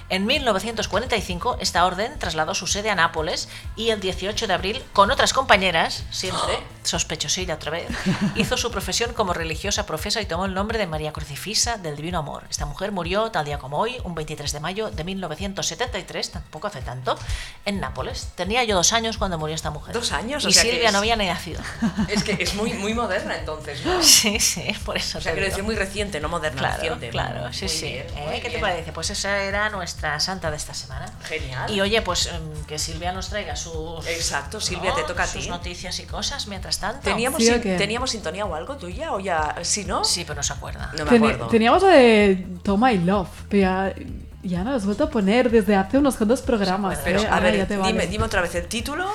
[0.09, 5.11] En 1945, esta orden trasladó su sede a Nápoles y el 18 de abril, con
[5.11, 7.89] otras compañeras, siempre, sospechosilla otra vez,
[8.37, 12.19] hizo su profesión como religiosa profesa y tomó el nombre de María Crucifisa del Divino
[12.21, 12.45] Amor.
[12.49, 16.83] Esta mujer murió tal día como hoy, un 23 de mayo de 1973, tampoco hace
[16.83, 17.19] tanto,
[17.65, 18.29] en Nápoles.
[18.37, 19.93] Tenía yo dos años cuando murió esta mujer.
[19.93, 21.61] Dos años, o Y sea que Silvia es- no había nacido.
[22.09, 24.01] Es que es muy, muy moderna entonces, ¿no?
[24.05, 27.09] Sí, sí, por eso O sea, te quiero decir muy reciente, no moderna, Claro, reciente.
[27.09, 27.87] claro, sí, Muy sí.
[27.87, 28.35] bien, ¿Eh?
[28.37, 28.61] ¿Qué te bien.
[28.61, 28.93] parece?
[28.93, 31.07] Pues esa era nuestra santa de esta semana.
[31.25, 31.71] Genial.
[31.71, 34.07] Y oye, pues em, que Silvia nos traiga sus.
[34.07, 35.49] Exacto, Silvia, te toca a sus ti.
[35.50, 37.00] noticias y cosas mientras tanto.
[37.00, 37.76] ¿Teníamos, ¿Sí sin-?
[37.76, 39.12] ¿Teníamos sintonía o algo tuya?
[39.12, 39.57] ¿O ya?
[39.62, 40.05] ¿Sí, no?
[40.05, 40.93] Sí, pero no se acuerda.
[40.99, 41.47] No me Teni- acuerdo.
[41.49, 43.95] teníamos lo de Toma y Love, pero ya,
[44.43, 46.99] ya no lo has vuelto a poner desde hace unos cuantos programas.
[47.03, 47.26] Pero, ¿eh?
[47.26, 48.07] a Ahora ver, ya te dime, vale.
[48.07, 49.11] dime otra vez el título.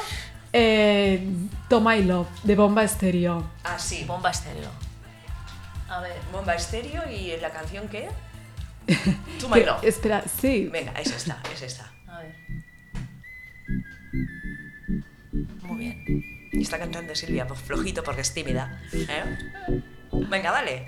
[0.53, 1.25] Eh,
[1.69, 3.49] Toma y Love, de Bomba Estéreo.
[3.63, 4.03] Ah, sí.
[4.05, 4.69] Bomba estéreo.
[5.89, 6.17] A ver.
[6.31, 8.09] Bomba estéreo y la canción qué?
[9.39, 9.83] To My Love.
[9.83, 10.69] Espera, sí.
[10.71, 11.91] Venga, es esta, es esta.
[12.07, 12.35] A ver.
[15.63, 16.49] Muy bien.
[16.53, 18.81] Y está cantando Silvia, pues flojito porque es tímida.
[18.93, 19.81] ¿eh?
[20.29, 20.85] Venga, dale.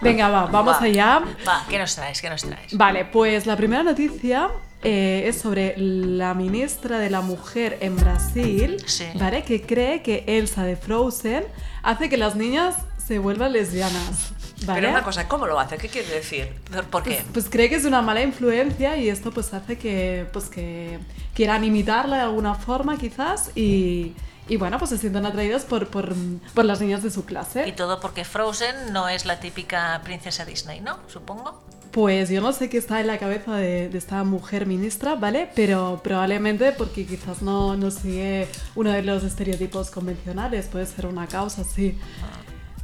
[0.00, 0.82] Venga, va, vamos Va.
[0.84, 1.22] allá.
[1.46, 2.20] Va, ¿qué nos traes?
[2.20, 2.76] ¿Qué nos traes?
[2.76, 4.50] Vale, pues la primera noticia
[4.82, 9.06] eh, es sobre la ministra de la Mujer en Brasil, Sí.
[9.16, 9.42] ¿vale?
[9.42, 11.44] Que cree que Elsa de Frozen
[11.82, 14.32] hace que las niñas se vuelvan lesbianas.
[14.64, 14.80] ¿Vale?
[14.80, 15.76] Pero una cosa, ¿cómo lo hace?
[15.78, 16.48] ¿Qué quiere decir?
[16.72, 17.10] ¿Por- ¿Por qué?
[17.14, 20.98] Pues, pues cree que es una mala influencia y esto pues hace que, pues que
[21.34, 24.14] quieran imitarla de alguna forma quizás y,
[24.48, 26.14] y bueno, pues se sientan atraídos por, por,
[26.54, 27.72] por las niñas de su Y clase.
[27.72, 30.98] todo porque Frozen no es la típica princesa Disney, ¿no?
[31.08, 31.62] Supongo.
[31.92, 35.48] Pues yo no sé qué está en la cabeza de, de esta mujer ministra, ¿vale?
[35.54, 41.26] Pero probablemente porque quizás no, no sigue uno de los estereotipos convencionales, puede ser una
[41.26, 41.98] causa, sí.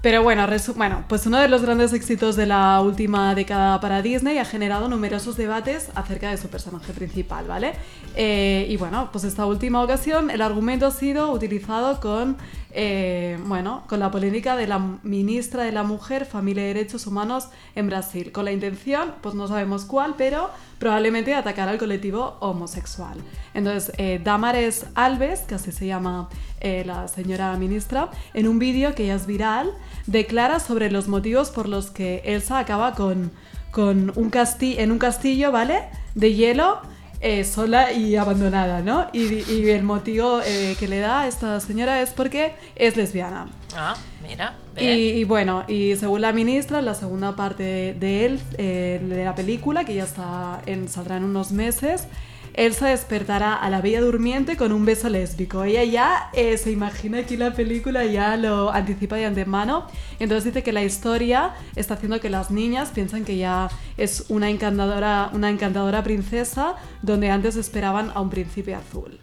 [0.03, 4.39] Pero bueno, bueno, pues uno de los grandes éxitos de la última década para Disney
[4.39, 7.75] ha generado numerosos debates acerca de su personaje principal, ¿vale?
[8.17, 12.37] Eh, y bueno, pues esta última ocasión el argumento ha sido utilizado con,
[12.75, 17.49] eh, bueno, con la polémica de la ministra de la Mujer, Familia y Derechos Humanos
[17.75, 22.37] en Brasil, con la intención, pues no sabemos cuál, pero probablemente de atacar al colectivo
[22.41, 23.19] homosexual.
[23.55, 26.29] Entonces, eh, Damares Alves, que así se llama
[26.61, 29.71] eh, la señora ministra, en un vídeo que ya es viral,
[30.07, 33.33] declara sobre los motivos por los que Elsa acaba con,
[33.71, 35.83] con un casti en un castillo, ¿vale?
[36.15, 36.81] De hielo,
[37.23, 39.07] eh, sola y abandonada, ¿no?
[39.13, 43.49] Y, y el motivo eh, que le da a esta señora es porque es lesbiana.
[43.75, 43.95] Ah,
[44.29, 44.57] mira.
[44.77, 49.35] Y, y bueno, y según la ministra, la segunda parte de él, eh, de la
[49.35, 52.09] película, que ya está en, saldrá en unos meses,
[52.55, 55.65] Elsa despertará a la Bella Durmiente con un beso lésbico.
[55.65, 59.87] Ella ya eh, se imagina aquí la película, ya lo anticipa de antemano.
[60.19, 64.51] Entonces dice que la historia está haciendo que las niñas piensen que ya es una
[64.51, 69.19] encantadora, una encantadora princesa donde antes esperaban a un príncipe azul.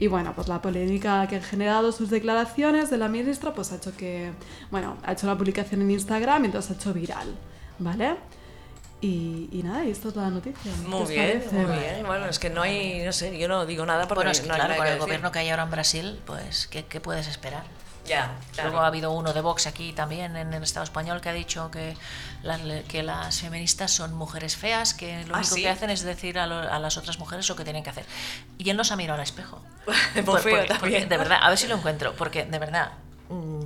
[0.00, 3.76] Y bueno, pues la polémica que han generado sus declaraciones de la ministra, pues ha
[3.76, 4.30] hecho que,
[4.70, 7.34] bueno, ha hecho una publicación en Instagram y entonces ha hecho viral,
[7.80, 8.14] ¿vale?
[9.00, 10.72] Y, y nada, y esto es toda la noticia.
[10.72, 11.54] ¿Qué Muy bien, parece?
[11.54, 12.04] muy bien.
[12.06, 14.48] Bueno, es que no hay, no sé, yo no digo nada porque Bueno, es que
[14.48, 15.06] no hay claro, nada con que el decir.
[15.06, 17.62] gobierno que hay ahora en Brasil, pues, ¿qué, qué puedes esperar?
[18.06, 18.70] Ya, claro.
[18.70, 21.70] Luego ha habido uno de Vox aquí también en el Estado español que ha dicho
[21.70, 21.94] que
[22.42, 22.58] las,
[22.88, 25.60] que las feministas son mujeres feas, que lo ¿Ah, único sí?
[25.62, 28.06] que hacen es decir a, lo- a las otras mujeres lo que tienen que hacer.
[28.56, 29.60] Y él no se ha mirado al espejo.
[30.14, 31.02] Muy Por- feo porque- también.
[31.02, 32.92] porque, de verdad, a ver si lo encuentro, porque de verdad.
[33.28, 33.60] mm,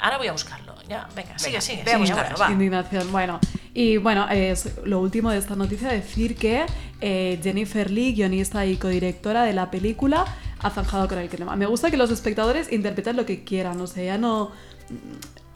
[0.00, 0.74] ahora voy a buscarlo.
[0.88, 1.82] Ya, venga, sigue, Venga, sigue.
[1.84, 2.46] ve a sigue, buscarlo, ahora.
[2.46, 2.50] va.
[2.52, 3.12] Indignación.
[3.12, 3.40] Bueno,
[3.74, 6.64] y bueno, es lo último de esta noticia, decir que
[7.00, 10.24] eh, Jennifer Lee, guionista y codirectora de la película,
[10.60, 11.56] ha zanjado con el tema.
[11.56, 14.52] Me gusta que los espectadores interpreten lo que quieran, o sea, ya no...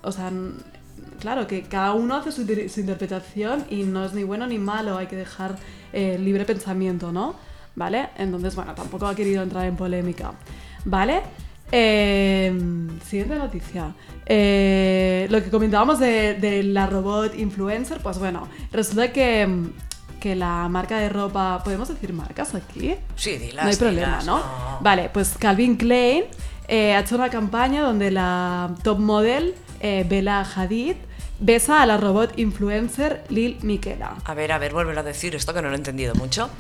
[0.03, 0.33] O sea,
[1.21, 2.41] claro, que cada uno hace su
[2.81, 5.57] interpretación y no es ni bueno ni malo, hay que dejar
[5.93, 7.37] eh, libre pensamiento, ¿no?
[7.77, 8.09] ¿Vale?
[8.17, 10.33] Entonces, bueno, tampoco ha querido entrar en polémica,
[10.85, 11.23] ¿vale?
[11.71, 12.53] Eh,
[13.07, 13.93] siguiente noticia.
[14.27, 19.49] Eh, lo que comentábamos de, de la robot influencer, pues bueno, resulta que,
[20.21, 22.95] que la marca de ropa, ¿podemos decir marcas aquí?
[23.17, 24.43] Sí, dilas, no hay problema, dilas, ¿no?
[24.81, 26.25] Vale, pues Calvin Klein
[26.69, 30.97] eh, ha hecho una campaña donde la top model eh, Bella Hadid
[31.41, 34.17] besa a la robot influencer Lil Miquela.
[34.25, 36.51] A ver, a ver, vuélvelo a decir esto que no lo he entendido mucho.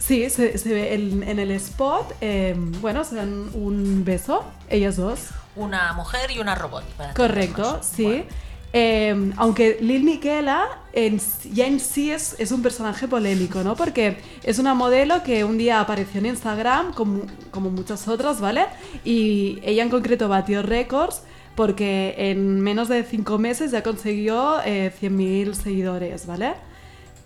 [0.00, 4.96] Sí, se, se ve en, en el spot, eh, bueno, se dan un beso, ellas
[4.96, 5.28] dos.
[5.54, 6.84] Una mujer y una robot.
[6.96, 8.02] para Correcto, sí.
[8.02, 8.24] Bueno,
[8.72, 11.20] Eh, aunque Lil Miquela en
[11.52, 13.76] ya en sí es, es un personaje polémico, ¿no?
[13.76, 18.66] Porque es una modelo que un día apareció en Instagram, como, como muchas otras, ¿vale?
[19.04, 21.22] Y ella en concreto batió récords
[21.56, 26.54] porque en menos de cinco meses ya consiguió eh, 100.000 seguidores, ¿vale?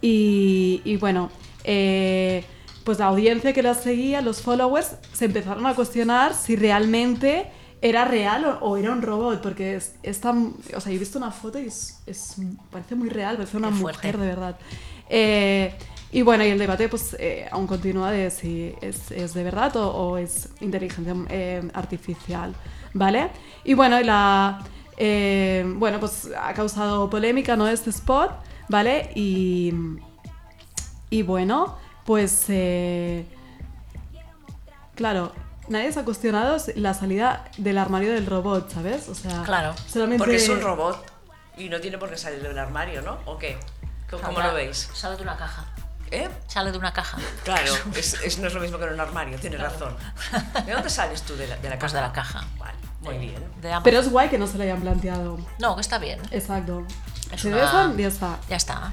[0.01, 1.31] Y, y bueno,
[1.65, 2.45] eh,
[2.85, 7.47] pues la audiencia que la seguía, los followers, se empezaron a cuestionar si realmente
[7.83, 11.19] era real o, o era un robot, porque es, es tan- o sea, he visto
[11.19, 12.37] una foto y es, es-
[12.71, 14.57] parece muy real, parece una mujer de verdad.
[15.09, 15.75] Eh,
[16.13, 19.77] y bueno, y el debate pues eh, aún continúa de si es, es de verdad
[19.77, 22.55] o, o es inteligencia eh, artificial,
[22.95, 23.29] ¿vale?
[23.65, 24.63] Y bueno, y la,
[24.97, 27.67] eh, bueno, pues ha causado polémica, ¿no?
[27.69, 28.31] Este spot,
[28.69, 29.11] ¿vale?
[29.17, 29.73] Y,
[31.11, 32.45] y bueno, pues...
[32.49, 33.27] eh,
[34.95, 35.33] claro,
[35.69, 39.09] nadie se ha cuestionado la salida del armario del robot, ¿sabes?
[39.09, 40.19] O sea, Claro, solamente...
[40.19, 41.05] Porque es un robot
[41.57, 43.19] y no tiene por qué salir del armario, ¿no?
[43.27, 43.57] ¿O qué?
[44.11, 44.89] ¿Cómo, lo veis?
[44.95, 45.65] Sale de una caja.
[46.11, 46.29] ¿Eh?
[46.47, 47.19] Sale de una caja.
[47.43, 49.97] Claro, es, es- no es lo mismo que en un armario, tienes razón.
[50.65, 52.03] ¿De dónde sales tú de la, de la Pues caja?
[52.03, 52.45] de la caja.
[52.59, 53.43] Vale, muy bien.
[53.83, 55.39] Pero es guay que no se lo hayan planteado.
[55.59, 56.21] No, que está bien.
[56.31, 56.87] Exacto.
[57.33, 58.39] Es Se una- ya está.
[58.49, 58.93] Ya está.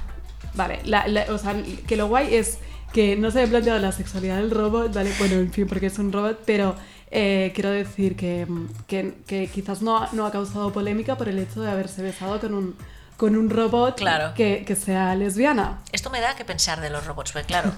[0.54, 1.54] Vale, la- la- o sea,
[1.86, 2.58] que lo guay es
[2.92, 5.12] que no se haya planteado la sexualidad del robot, ¿vale?
[5.18, 6.74] Bueno, en fin, porque es un robot, pero
[7.10, 8.46] eh, quiero decir que,
[8.86, 12.38] que, que quizás no, ha- no ha causado polémica por el hecho de haberse besado
[12.40, 12.76] con un,
[13.16, 14.34] con un robot Claro.
[14.34, 15.80] que, que sea lesbiana.
[15.92, 17.72] Esto me da que pensar de los robots, porque claro,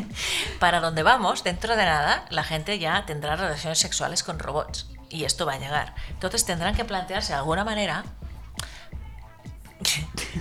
[0.60, 4.88] para donde vamos, dentro de nada, la gente ya tendrá relaciones sexuales con robots.
[5.10, 5.94] Y esto va a llegar.
[6.10, 8.04] Entonces tendrán que plantearse de alguna manera.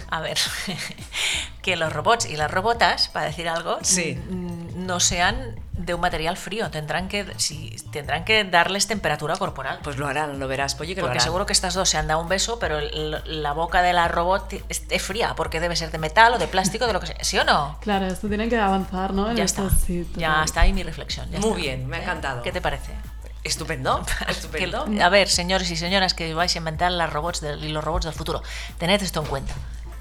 [0.10, 0.38] A ver,
[1.62, 4.16] que los robots y las robotas, para decir algo, Sí.
[4.30, 6.72] mm, no sean de un material frío.
[6.72, 9.80] Tendrán que, si, tendrán que darles temperatura corporal.
[9.84, 11.24] Pues lo harán, lo verás, Polly, que lo Porque harán.
[11.26, 14.08] seguro que estas dos se han dado un beso, pero el- la boca de la
[14.08, 17.08] robot es, es fría, porque debe ser de metal o de plástico, de lo que
[17.08, 17.18] sea.
[17.24, 17.78] ¿Sí o no?
[17.82, 19.30] Claro, esto tiene que avanzar, ¿no?
[19.30, 19.86] En Ya estos- está.
[19.86, 21.30] sí, ya está ahí mi reflexión.
[21.30, 21.62] ya Muy está.
[21.62, 22.04] bien, me ha ¿Eh?
[22.04, 22.42] encantado.
[22.42, 22.92] ¿Qué te parece?
[23.48, 24.86] Estupendo, estupendo.
[24.86, 27.84] Que- a ver, señores y señoras que vais a inventar las robots del- y los
[27.84, 28.42] robots del futuro,
[28.78, 29.54] tened esto en cuenta.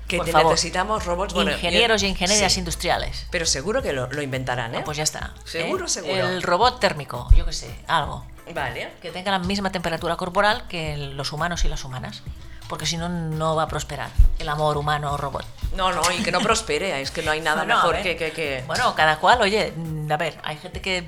[0.08, 0.52] Que Por te favor.
[0.52, 3.26] necesitamos robots bueno, Ingenieros y ingenieras sí, industriales.
[3.32, 4.78] Pero seguro que lo, lo inventarán, ¿eh?
[4.80, 5.34] Ah, Pues ya está.
[5.44, 5.88] Seguro, ¿eh?
[5.88, 6.14] seguro.
[6.28, 8.24] El robot térmico, yo qué sé, algo.
[8.54, 8.92] Vale.
[9.02, 12.22] Que tenga la misma temperatura corporal que los humanos y las humanas.
[12.68, 15.44] Porque si no, no va a prosperar el amor humano-robot.
[15.76, 18.02] No, no, y que no prospere, es que no hay nada mejor ver.
[18.04, 21.04] que, que, que- Bueno, cada cual, oye, mm, a ver, hay gente que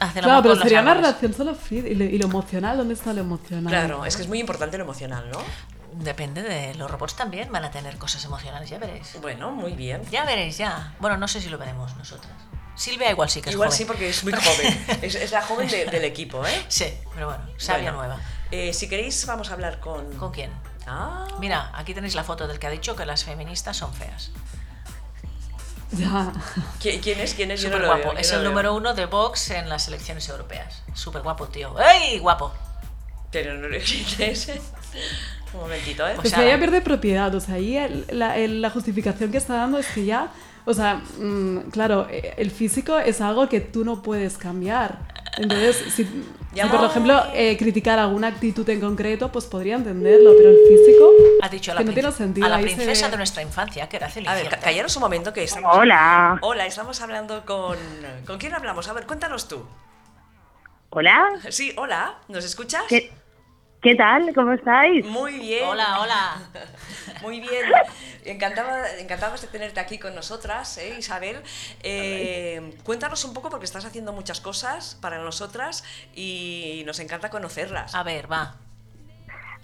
[0.00, 1.86] hace el Claro, pero sería una relación solo fría.
[1.88, 2.76] ¿Y lo, y lo emocional?
[2.78, 3.70] ¿Dónde está lo emocional?
[3.72, 5.38] Claro, es que es muy importante lo emocional, ¿no?
[5.92, 9.16] Depende de los robots también, van a tener cosas emocionales, ya veréis.
[9.20, 10.02] Bueno, muy bien.
[10.10, 10.94] Ya veréis, ya.
[10.98, 12.32] Bueno, no sé si lo veremos nosotras.
[12.76, 13.78] Silvia igual sí que es Igual joven.
[13.78, 14.84] sí, porque es muy joven.
[15.02, 16.64] Es, es la joven de- del equipo, ¿eh?
[16.66, 18.20] Sí, pero bueno, sabia Bueno, nueva.
[18.50, 20.12] eh, si queréis, vamos a hablar con.
[20.16, 20.50] ¿Con quién?
[20.86, 24.32] Ah, Mira, aquí tenéis la foto del que ha dicho que las feministas son feas.
[25.96, 26.32] Ya.
[26.80, 27.34] ¿qui- ¿quién es?
[27.34, 27.62] ¿Quién es?
[27.68, 28.10] No guapo.
[28.10, 30.82] veo, Es no el número uno de Vox en las elecciones europeas.
[30.94, 31.74] Súper guapo, tío.
[31.80, 32.52] ¡Ey, guapo!
[33.30, 34.48] Pero no lo ¿quién es?
[35.54, 36.12] Un momentito, ¿eh?
[36.16, 39.30] Pues Pues ahora- ahí ya pierde propiedad, o sea, ahí el- la, el- la justificación
[39.30, 40.28] que está dando es que ya,
[40.64, 44.98] o sea, mm, claro, eh, el físico es algo que tú no puedes cambiar.
[45.36, 50.58] Entonces, si, por ejemplo eh, criticar alguna actitud en concreto, pues podría entenderlo, pero el
[50.68, 52.46] físico Ha dicho a la, que no tiene sentido.
[52.46, 55.32] a la se princesa de nuestra infancia, que era A ver, ca- callaros un momento
[55.32, 55.76] que estamos.
[55.76, 56.38] Hola.
[56.40, 57.76] Hola, estamos hablando con.
[58.26, 58.86] ¿Con quién hablamos?
[58.88, 59.64] A ver, cuéntanos tú.
[60.90, 61.28] Hola.
[61.50, 62.84] Sí, hola, ¿nos escuchas?
[62.88, 63.10] ¿Qué,
[63.82, 64.32] qué tal?
[64.36, 65.04] ¿Cómo estáis?
[65.04, 65.64] Muy bien.
[65.68, 66.36] Hola, hola.
[67.22, 67.64] Muy bien.
[68.24, 71.36] Encantaba, encantados de tenerte aquí con nosotras, ¿eh, Isabel.
[71.82, 75.84] Eh, cuéntanos un poco porque estás haciendo muchas cosas para nosotras
[76.14, 77.94] y nos encanta conocerlas.
[77.94, 78.56] A ver, va.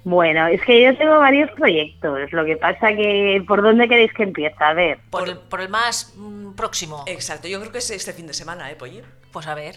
[0.05, 2.33] Bueno, es que yo tengo varios proyectos.
[2.33, 4.57] Lo que pasa que, ¿por dónde queréis que empiece?
[4.59, 7.05] A ver, Por, Por- el, por el más mm, próximo.
[7.07, 9.03] Exacto, yo creo que es este fin de semana, ¿eh, Polly?
[9.33, 9.77] Pues a ver.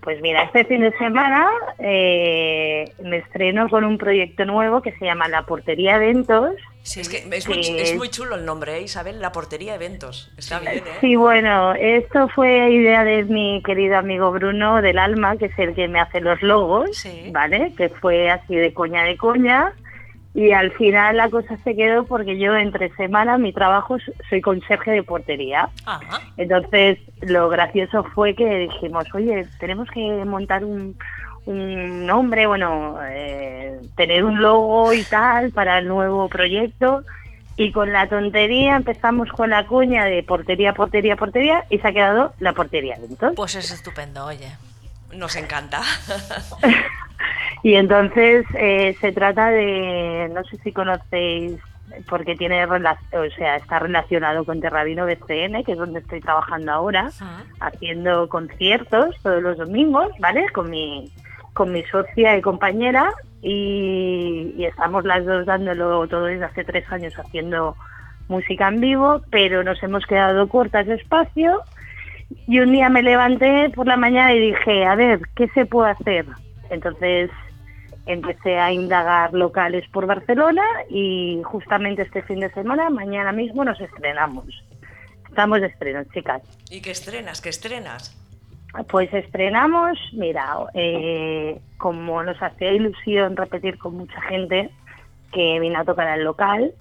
[0.00, 1.46] pues mira, este fin de semana
[1.78, 6.54] eh, me estreno con un proyecto nuevo que se llama La Portería Eventos.
[6.84, 7.00] Sí.
[7.00, 9.18] Es que es muy, es muy chulo el nombre, ¿eh, Isabel?
[9.20, 10.30] La portería eventos.
[10.36, 10.98] Está bien, ¿eh?
[11.00, 15.74] Sí, bueno, esto fue idea de mi querido amigo Bruno del Alma, que es el
[15.74, 17.30] que me hace los logos, Sí.
[17.32, 17.72] ¿vale?
[17.76, 19.72] Que fue así de coña de coña.
[20.34, 23.96] Y al final la cosa se quedó porque yo entre semana mi trabajo
[24.28, 25.70] soy conserje de portería.
[25.86, 26.00] Ah,
[26.36, 30.98] Entonces lo gracioso fue que dijimos, oye, tenemos que montar un,
[31.46, 37.04] un nombre, bueno, eh, tener un logo y tal para el nuevo proyecto.
[37.56, 41.92] Y con la tontería empezamos con la cuña de portería, portería, portería y se ha
[41.92, 43.32] quedado la portería dentro.
[43.34, 44.56] pues es estupendo, oye.
[45.12, 45.80] Nos encanta.
[47.64, 51.58] Y entonces eh, se trata de, no sé si conocéis,
[52.10, 57.10] porque tiene o sea, está relacionado con Terrabino BCN, que es donde estoy trabajando ahora,
[57.60, 60.46] haciendo conciertos todos los domingos, ¿vale?
[60.50, 61.10] Con mi,
[61.54, 67.14] con mi socia y compañera, y, estamos las dos dándolo todo desde hace tres años
[67.18, 67.76] haciendo
[68.28, 71.60] música en vivo, pero nos hemos quedado cortas de espacio.
[72.48, 75.90] Y un día me levanté por la mañana y dije, a ver, ¿qué se puede
[75.90, 76.26] hacer?
[76.70, 77.30] Entonces
[78.06, 83.80] empecé a indagar locales por Barcelona y justamente este fin de semana, mañana mismo, nos
[83.80, 84.46] estrenamos.
[85.28, 86.42] Estamos de estreno, chicas.
[86.70, 87.40] ¿Y qué estrenas?
[87.40, 88.23] ¿Qué estrenas?
[88.88, 94.70] Pues estrenamos, mira, eh, como nos hacía ilusión repetir con mucha gente
[95.32, 96.72] que vino a tocar al local,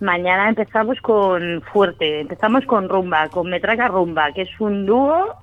[0.00, 5.34] mañana empezamos con fuerte, empezamos con rumba, con Metraca Rumba, que es un dúo,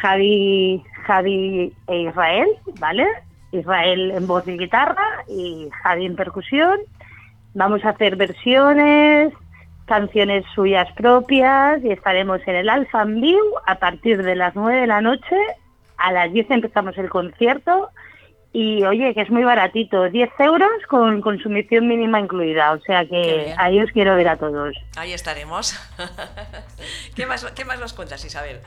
[0.00, 2.48] Javi, Javi e Israel,
[2.80, 3.06] ¿vale?
[3.52, 6.78] Israel en voz y guitarra y Javi en percusión.
[7.54, 9.32] Vamos a hacer versiones,
[9.90, 14.86] canciones suyas propias y estaremos en el Alpha View a partir de las 9 de
[14.86, 15.36] la noche.
[15.96, 17.90] A las 10 empezamos el concierto
[18.52, 22.70] y oye, que es muy baratito, 10 euros con consumición mínima incluida.
[22.70, 24.76] O sea que ahí os quiero ver a todos.
[24.96, 25.74] Ahí estaremos.
[27.16, 28.60] ¿Qué, más, ¿Qué más nos cuentas, Isabel?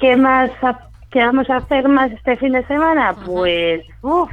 [0.00, 0.50] ¿Qué más
[1.10, 3.14] qué vamos a hacer más este fin de semana?
[3.26, 4.30] Pues, uff.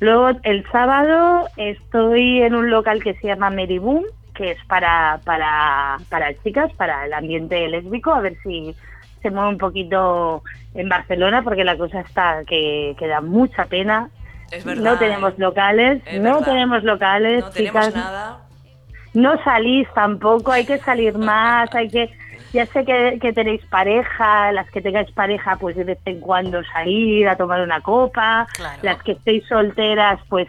[0.00, 4.04] Luego el sábado estoy en un local que se llama Mary Boom,
[4.38, 8.72] que es para, para, para chicas, para el ambiente lésbico, a ver si
[9.20, 14.08] se mueve un poquito en Barcelona, porque la cosa está que, que da mucha pena.
[14.52, 14.84] Es verdad.
[14.92, 15.36] no tenemos ¿eh?
[15.38, 16.44] locales, Es no verdad.
[16.46, 17.94] tenemos locales, No tenemos chicas.
[17.96, 18.38] nada.
[19.12, 22.10] No salís tampoco, hay que salir más, hay que...
[22.52, 26.62] Ya sé que, que tenéis pareja, las que tengáis pareja, pues de vez en cuando
[26.72, 28.78] salir a tomar una copa, Claro.
[28.82, 30.46] las que estéis solteras, pues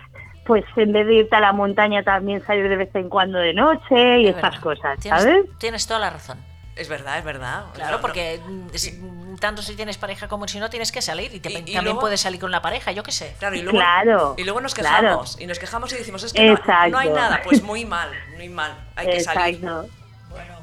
[0.50, 3.54] pues en vez de irte a la montaña también salir de vez en cuando de
[3.54, 4.62] noche y Es estas verdad.
[4.64, 5.46] cosas, Tienes, ¿sabes?
[5.60, 6.40] tienes toda la razón.
[6.76, 7.66] Es verdad, es verdad.
[7.76, 11.04] Claro, No, porque mm, si- mm, tanto si tienes pareja como si no tienes que
[11.04, 13.36] salir y, te- Y- y también luego- puedes salir con la pareja, yo qué sé.
[13.38, 15.02] Claro, y luego, Claro, y luego nos claro.
[15.08, 15.40] quejamos.
[15.40, 16.90] Y nos quejamos y decimos, es que no, Exacto.
[16.90, 17.42] no hay nada.
[17.44, 18.72] Pues muy mal, muy mal.
[18.96, 19.56] Hay que salir.
[19.56, 19.88] Exacto.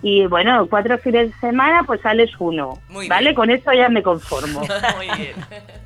[0.03, 3.27] Y bueno, cuatro fines de semana, pues sales uno, Muy ¿vale?
[3.31, 3.35] bien.
[3.37, 4.61] Con eso ya me conformo.
[4.97, 5.35] Muy bien.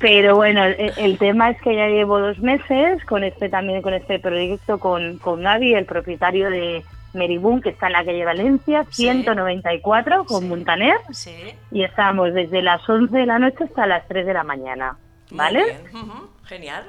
[0.00, 3.94] Pero bueno, el, el tema es que ya llevo dos meses con este también con
[3.94, 8.84] este proyecto con, con Gaby, el propietario de Meribún, que está en la calle Valencia,
[8.90, 9.04] Sí.
[9.04, 10.48] 194 con Sí.
[10.48, 11.34] Montaner, Sí.
[11.70, 14.96] y estamos desde las 11 de la noche hasta las 3 de la mañana,
[15.30, 15.62] ¿vale?
[15.92, 16.84] Ujú, Genial.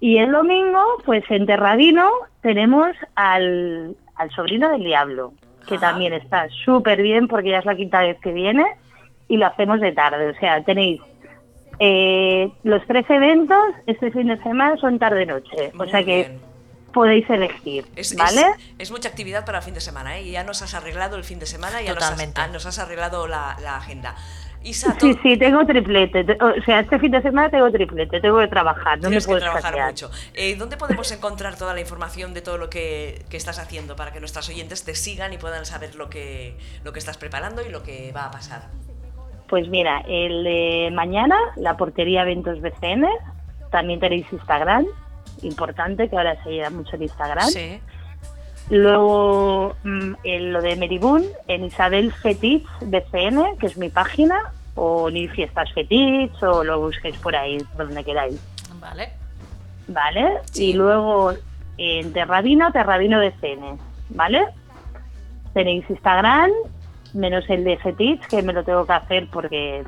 [0.00, 2.08] Y el domingo, pues en Terradino
[2.40, 5.32] tenemos al, al sobrino del diablo,
[5.66, 5.90] que Ajá.
[5.90, 8.64] también está súper bien porque ya es la quinta vez que viene
[9.26, 10.30] y lo hacemos de tarde.
[10.30, 11.00] O sea, tenéis
[11.80, 15.72] eh, los tres eventos este fin de semana son tarde-noche.
[15.78, 16.40] O sea que bien.
[16.92, 18.40] podéis elegir, Es, ¿vale?
[18.40, 20.22] es, es mucha actividad para el fin de semana, ¿eh?
[20.22, 22.40] Y ya nos has arreglado el fin de semana, ya nos has, Totalmente.
[22.40, 24.14] ah, nos has arreglado la, la agenda.
[24.64, 26.24] Isa, Sí, sí, tengo triplete.
[26.24, 29.34] Te- O sea, este fin de semana tengo triplete, tengo que trabajar, no tienes me
[29.34, 29.90] que puedo trabajar escasear.
[29.92, 30.10] mucho.
[30.34, 34.12] Eh, ¿Dónde podemos encontrar toda la información de todo lo que, que estás haciendo para
[34.12, 37.68] que nuestros oyentes te sigan y puedan saber lo que, lo que estás preparando y
[37.68, 38.62] lo que va a pasar?
[39.48, 43.06] Pues mira, el de mañana, la portería Eventos BCN,
[43.70, 44.86] también tenéis Instagram,
[45.42, 47.48] importante que ahora se lleva mucho el Instagram.
[47.48, 47.80] Sí.
[48.70, 55.10] Luego mm, en lo de Meribún, en Isabel Fetich BCN, que es mi página, o
[55.10, 58.40] ni Fiestas Fetich, o lo busquéis por ahí, por donde queráis.
[58.78, 59.10] Vale.
[59.88, 60.40] ¿Vale?
[60.52, 60.66] Sí.
[60.66, 61.32] Y luego
[61.78, 63.78] en Terradino, Terradino BCN,
[64.10, 64.46] ¿vale?
[65.54, 66.50] Tenéis Instagram,
[67.14, 69.84] menos el de Fetich, que me lo tengo que hacer porque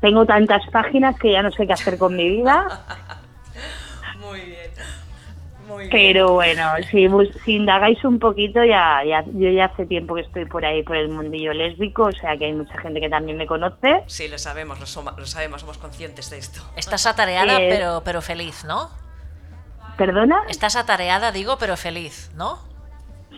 [0.00, 2.66] tengo tantas páginas que ya no sé qué hacer con mi vida.
[4.20, 4.70] Muy bien.
[5.66, 5.90] Muy bien.
[5.90, 7.08] Pero bueno, si,
[7.44, 10.96] si indagáis un poquito, ya, ya yo ya hace tiempo que estoy por ahí, por
[10.96, 14.02] el mundillo lésbico, o sea que hay mucha gente que también me conoce.
[14.06, 16.60] Sí, lo sabemos, lo, soma- lo sabemos, somos conscientes de esto.
[16.76, 18.90] Estás atareada, Eh, pero, pero feliz, ¿no?
[19.96, 20.42] ¿Perdona?
[20.48, 22.58] Estás atareada, digo, pero feliz, ¿no?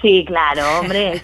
[0.00, 1.20] Sí, claro, hombre.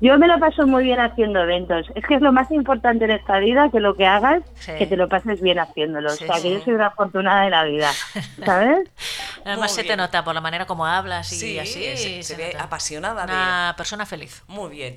[0.00, 1.86] Yo me lo paso muy bien haciendo eventos.
[1.94, 4.72] Es que es lo más importante en esta vida, que lo que hagas, Sí.
[4.78, 6.08] que te lo pases bien haciéndolo.
[6.10, 6.42] Sí, o sea, sí.
[6.42, 7.90] que yo soy una afortunada de la vida,
[8.44, 8.88] ¿sabes?
[9.44, 11.96] Además Muy se te nota por la manera como hablas y Sí, así.
[11.96, 12.64] se- se ve nota.
[12.64, 14.42] apasionada de- Una persona feliz.
[14.48, 14.96] Muy bien.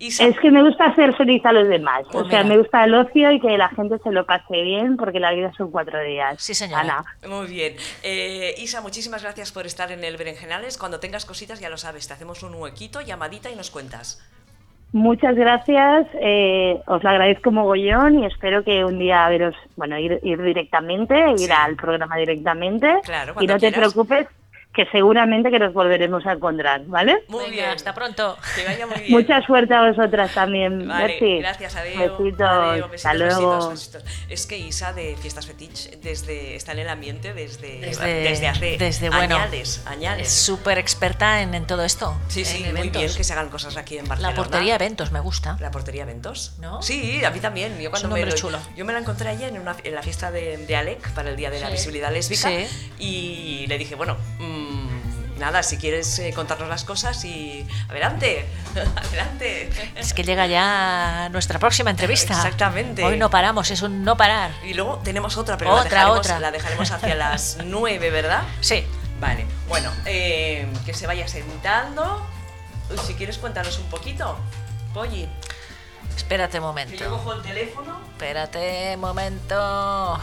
[0.00, 2.02] Es que me gusta hacer feliz a los demás.
[2.12, 2.54] Pues o sea, mira.
[2.54, 5.52] me gusta el ocio y que la gente se lo pase bien, porque la vida
[5.56, 6.36] son cuatro días.
[6.42, 6.82] Sí, señora.
[6.82, 7.04] Ana.
[7.28, 7.76] Muy bien.
[8.02, 10.78] Eh, Isa, muchísimas gracias por estar en el Berenjenales.
[10.78, 14.22] Cuando tengas cositas, ya lo sabes, te hacemos un huequito, llamadita y nos cuentas.
[14.94, 20.20] Muchas gracias, eh, os lo agradezco mogollón y espero que un día veros, bueno, ir,
[20.22, 21.50] ir directamente, ir Sí.
[21.50, 24.28] al programa directamente Claro, y no te preocupes
[24.74, 27.22] que seguramente que nos volveremos a encontrar, ¿vale?
[27.28, 27.64] Muy Venga, bien.
[27.70, 28.36] hasta pronto.
[28.56, 29.12] Que vaya muy bien.
[29.12, 32.18] Mucha suerte a vosotras también, Vale, gracias, adiós.
[32.18, 33.70] Besitos, Adiós, hasta besitos, luego.
[33.70, 34.26] besitos, besitos.
[34.28, 39.10] Es que Isa de Fiestas Fetich desde, está en el ambiente desde, Desde, hace desde,
[39.10, 40.28] bueno, añades, Es añades.
[40.32, 42.14] súper experta en, en todo esto.
[42.28, 43.02] Sí, sí, en muy eventos.
[43.02, 44.32] bien que se hagan cosas aquí en Barcelona.
[44.32, 45.56] La portería eventos me gusta.
[45.60, 46.56] La portería eventos.
[46.58, 46.82] ¿No?
[46.82, 47.78] Sí, a mí también.
[47.80, 48.58] Yo cuando un me lo- chulo.
[48.76, 51.36] Yo me la encontré ayer en, una, en la fiesta de, de Alec para el
[51.36, 51.70] Día de la.
[51.70, 52.66] Visibilidad Lésbica Sí.
[52.98, 54.63] y le dije, bueno, mm,
[55.38, 58.46] nada, si quieres eh, contarnos las cosas y adelante,
[58.96, 59.70] adelante.
[59.96, 62.34] Es que llega ya nuestra próxima entrevista.
[62.34, 63.04] Exactamente.
[63.04, 64.52] Hoy no paramos, es un no parar.
[64.64, 66.40] Y luego tenemos otra, pero Otra, la, dejaremos, otra.
[66.40, 68.42] la dejaremos hacia las 9, ¿verdad?
[68.60, 68.84] Sí.
[69.20, 72.26] Vale, bueno, eh, que se vaya sentando.
[72.90, 74.36] Uy, si quieres cuéntanos un poquito,
[74.92, 75.28] Polly.
[76.16, 76.96] Espérate un Que momento.
[76.96, 77.98] yo cojo el teléfono.
[78.12, 80.20] Espérate un momento.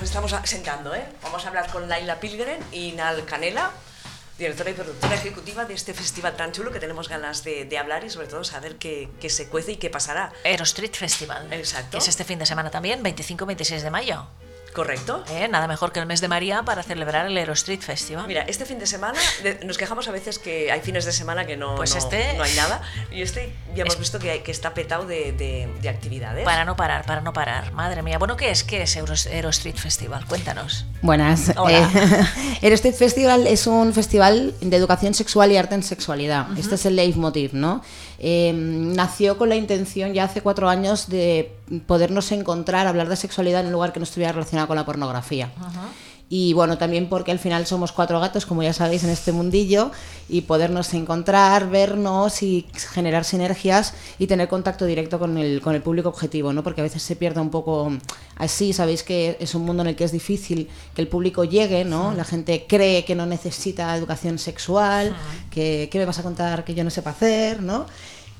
[0.00, 1.04] Nos estamos sentando, ¿eh?
[1.22, 3.70] Vamos a hablar con Laila Pilgren y Nal Canela,
[4.38, 8.02] directora y productora ejecutiva de este festival tan chulo que tenemos ganas de, de hablar
[8.04, 10.32] y sobre todo saber qué, qué se cuece y qué pasará.
[10.42, 11.52] Aero Street Festival.
[11.52, 11.90] Exacto.
[11.90, 14.26] Que es este fin de semana también, 25-26 de mayo.
[14.74, 15.24] ¿Correcto?
[15.30, 15.48] ¿Eh?
[15.48, 18.26] Nada mejor que el mes de María para celebrar el Aero Street Festival.
[18.28, 21.44] Mira, este fin de semana, de- nos quejamos a veces que hay fines de semana
[21.46, 22.80] que no, Pues no, este- no hay nada.
[23.10, 26.44] Y este ya hemos Es- visto que, hay- que está petado de, de- de actividades.
[26.44, 27.72] Para no parar, para no parar.
[27.72, 28.18] Madre mía.
[28.18, 28.62] Bueno, ¿qué es?
[28.62, 30.24] ¿Qué es Euro, Aero Street Festival?
[30.26, 30.86] Cuéntanos.
[31.02, 31.52] Buenas.
[31.56, 31.90] Hola.
[32.62, 36.46] Eh, Street Festival es un festival de educación sexual y arte en sexualidad.
[36.56, 37.82] Este es el leitmotiv, ¿no?
[38.22, 41.52] Eh, nació con la intención ya hace cuatro años de
[41.86, 45.50] podernos encontrar, hablar de sexualidad en un lugar que no estuviera relacionado con la pornografía.
[46.32, 49.90] Y bueno, también porque al final somos cuatro gatos, como ya sabéis, en este mundillo,
[50.28, 55.82] y podernos encontrar, vernos y generar sinergias y tener contacto directo con el, con el
[55.82, 56.62] público objetivo, ¿no?
[56.62, 57.90] Porque a veces se pierde un poco
[58.36, 61.84] así, sabéis que es un mundo en el que es difícil que el público llegue,
[61.84, 62.14] ¿no?
[62.14, 65.16] La gente cree que no necesita educación sexual,
[65.50, 67.86] que ¿qué me vas a contar que yo no sepa hacer, ¿no?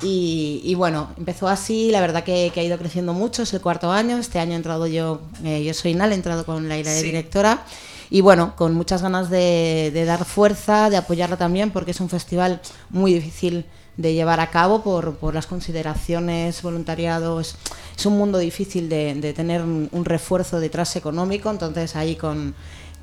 [0.02, 3.60] Y, y bueno, empezó así, la verdad que, que ha ido creciendo mucho, es el
[3.60, 6.78] cuarto año, este año he entrado yo, eh, yo soy Nal, he entrado con la
[6.78, 7.04] ira de Sí.
[7.06, 7.64] directora
[8.08, 12.08] y bueno, con muchas ganas de, de dar fuerza, de apoyarla también, porque es un
[12.08, 13.66] festival muy difícil
[13.98, 17.56] de llevar a cabo por, por las consideraciones, voluntariados.
[17.96, 22.54] Es un mundo difícil de, de tener un, un refuerzo detrás económico, entonces ahí con,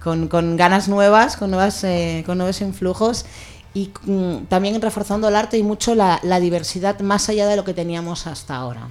[0.04, 3.26] con, con ganas nuevas, con, nuevas, eh, con nuevos influjos
[3.78, 7.64] y mm, también reforzando el arte y mucho la, la diversidad más allá de lo
[7.64, 8.88] que teníamos hasta ahora.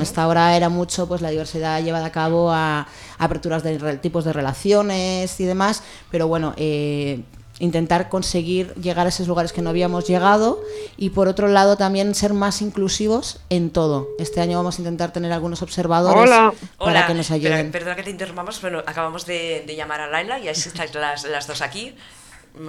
[0.00, 4.24] Hasta ahora era mucho pues la diversidad llevada a cabo a, aperturas de re- tipos
[4.24, 7.22] de relaciones y demás, pero bueno, eh,
[7.60, 10.60] intentar conseguir llegar a esos lugares que no habíamos llegado
[10.96, 14.08] y por otro lado también ser más inclusivos en todo.
[14.18, 16.52] Este año vamos a intentar tener algunos observadores Hola.
[16.78, 17.70] para Hola, que nos ayuden.
[17.70, 21.22] perdona que te interrumpamos, pero acabamos de, de llamar a Laila y ahí estáis las,
[21.24, 21.94] las dos aquí.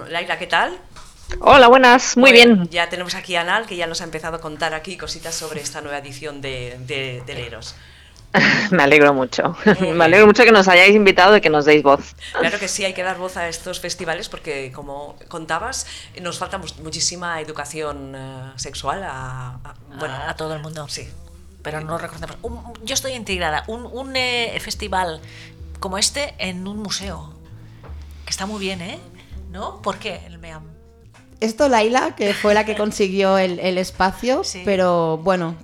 [0.08, 0.78] Laila, ¿qué tal?
[1.40, 2.68] Hola, buenas, muy Bueno, bien.
[2.70, 5.60] Ya tenemos aquí a Anal, que ya nos ha empezado a contar aquí cositas sobre
[5.60, 7.74] esta nueva edición de, de, de Leros.
[8.70, 9.56] Me alegro mucho.
[9.80, 12.14] Me alegro mucho que nos hayáis invitado y que nos deis voz.
[12.38, 15.86] Claro que sí, hay que dar voz a estos festivales porque, como contabas,
[16.20, 20.88] nos falta mu- muchísima educación eh, sexual a, a- bueno, a, a todo el mundo.
[20.88, 21.08] Sí.
[21.62, 22.36] Pero no recordemos.
[22.42, 23.64] Un- yo estoy integrada.
[23.66, 25.20] Un, un, eh, festival
[25.80, 27.34] como este en un museo.
[28.24, 28.98] Que está muy bien, ¿eh?
[29.50, 29.80] ¿No?
[29.82, 30.62] ¿Por qué el MEAM?
[31.40, 34.62] Esto Laila, que fue la que consiguió el, el espacio, Sí.
[34.64, 35.54] pero bueno,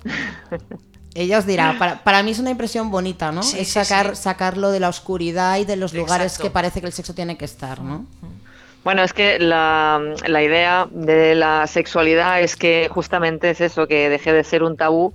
[1.13, 3.43] ella os dirá, para, para mí es una impresión bonita, ¿no?
[3.43, 4.23] Sí, es sí, sacar, sí.
[4.23, 6.43] sacarlo de la oscuridad y de los lugares Exacto.
[6.43, 8.05] que parece que el sexo tiene que estar, ¿no?
[8.83, 14.09] Bueno, es que la, la idea de la sexualidad es que justamente es eso, que
[14.09, 15.13] deje de ser un tabú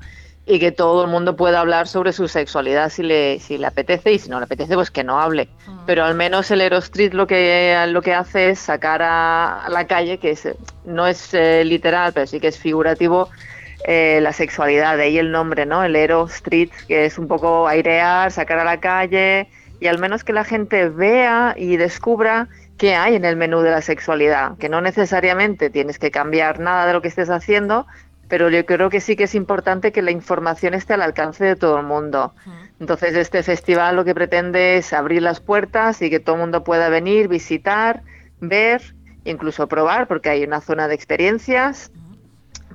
[0.51, 4.13] y que todo el mundo pueda hablar sobre su sexualidad si le, si le apetece
[4.13, 5.49] y si no le apetece, pues que no hable.
[5.87, 10.19] Pero al menos el Aerostreet lo que, lo que hace es sacar a, la calle,
[10.19, 10.49] que es,
[10.85, 13.29] no es eh, literal, pero sí que es figurativo,
[13.87, 15.85] eh, la sexualidad, de ahí el nombre, ¿no?
[15.85, 19.47] El Aero Street, que es un poco airear, sacar a la calle
[19.79, 23.71] y al menos que la gente vea y descubra qué hay en el menú de
[23.71, 27.87] la sexualidad, que no necesariamente tienes que cambiar nada de lo que estés haciendo,
[28.31, 31.57] pero yo creo que sí que es importante que la información esté al alcance de
[31.57, 32.33] todo el mundo.
[32.79, 36.63] Entonces este festival lo que pretende es abrir las puertas y que todo el mundo
[36.63, 38.03] pueda venir, visitar,
[38.41, 41.91] ver, incluso probar, porque hay una zona de experiencias,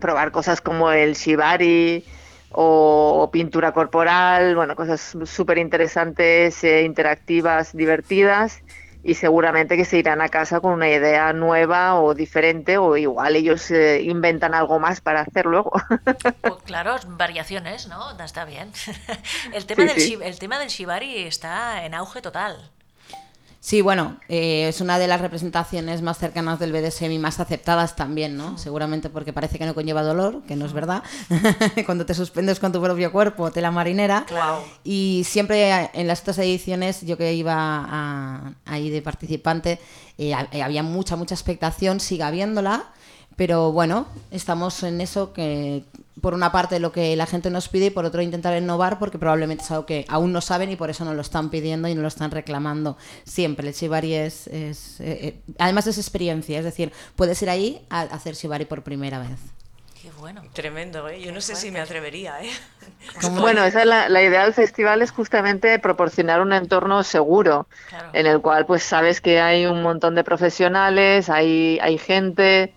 [0.01, 2.03] probar cosas como el shibari
[2.51, 8.61] o, o pintura corporal, bueno, cosas súper interesantes, eh, interactivas, divertidas
[9.05, 13.35] y seguramente que se irán a casa con una idea nueva o diferente o igual
[13.35, 15.71] ellos eh, inventan algo más para hacer luego.
[16.41, 18.11] Pues claro, variaciones, ¿no?
[18.19, 18.71] Está bien.
[19.53, 20.17] El tema, Sí, del, sí.
[20.21, 22.71] el tema del shibari está en auge total.
[23.65, 27.95] Sí, bueno, eh, es una de las representaciones más cercanas del BDSM y más aceptadas
[27.95, 28.59] también, ¿no?
[28.59, 31.01] Seguramente porque parece que no conlleva dolor, que no es verdad.
[31.87, 34.27] Cuando te suspendes con tu propio cuerpo, tela marinera.
[34.29, 34.61] Guau.
[34.83, 39.79] Y siempre en las otras ediciones, yo que iba a- ahí de participante,
[40.19, 42.83] eh, eh, había mucha, mucha expectación, sigue habiéndola.
[43.35, 45.85] Pero bueno, estamos en eso que
[46.21, 49.17] por una parte lo que la gente nos pide y por otro intentar innovar porque
[49.19, 51.93] probablemente es algo que aún no saben y por eso nos lo están pidiendo y
[51.93, 53.67] nos lo están reclamando siempre.
[53.67, 58.01] El shibari es, es, eh, eh, además es experiencia, es decir, puedes ir ahí a
[58.01, 59.39] hacer shibari por primera vez.
[60.01, 60.43] Qué bueno.
[60.53, 61.19] Tremendo, ¿eh?
[61.19, 62.51] Yo no sé si me atrevería, ¿eh?
[63.39, 68.09] Bueno, esa es la, la idea del festival es justamente proporcionar un entorno seguro Claro.
[68.13, 72.73] en el cual pues sabes que hay un montón de profesionales, hay, hay gente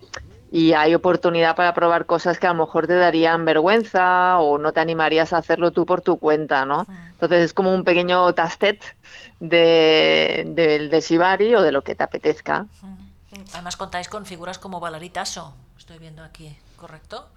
[0.51, 4.71] y hay oportunidad para probar cosas que a lo mejor te darían vergüenza o no
[4.73, 6.87] te animarías a hacerlo tú por tu cuenta, ¿no?
[7.11, 8.83] Entonces es como un pequeño tastet
[9.39, 12.65] de, de, de Shibari o de lo que te apetezca.
[13.53, 17.27] Además contáis con figuras como Valerie Tasso, estoy viendo aquí, ¿correcto?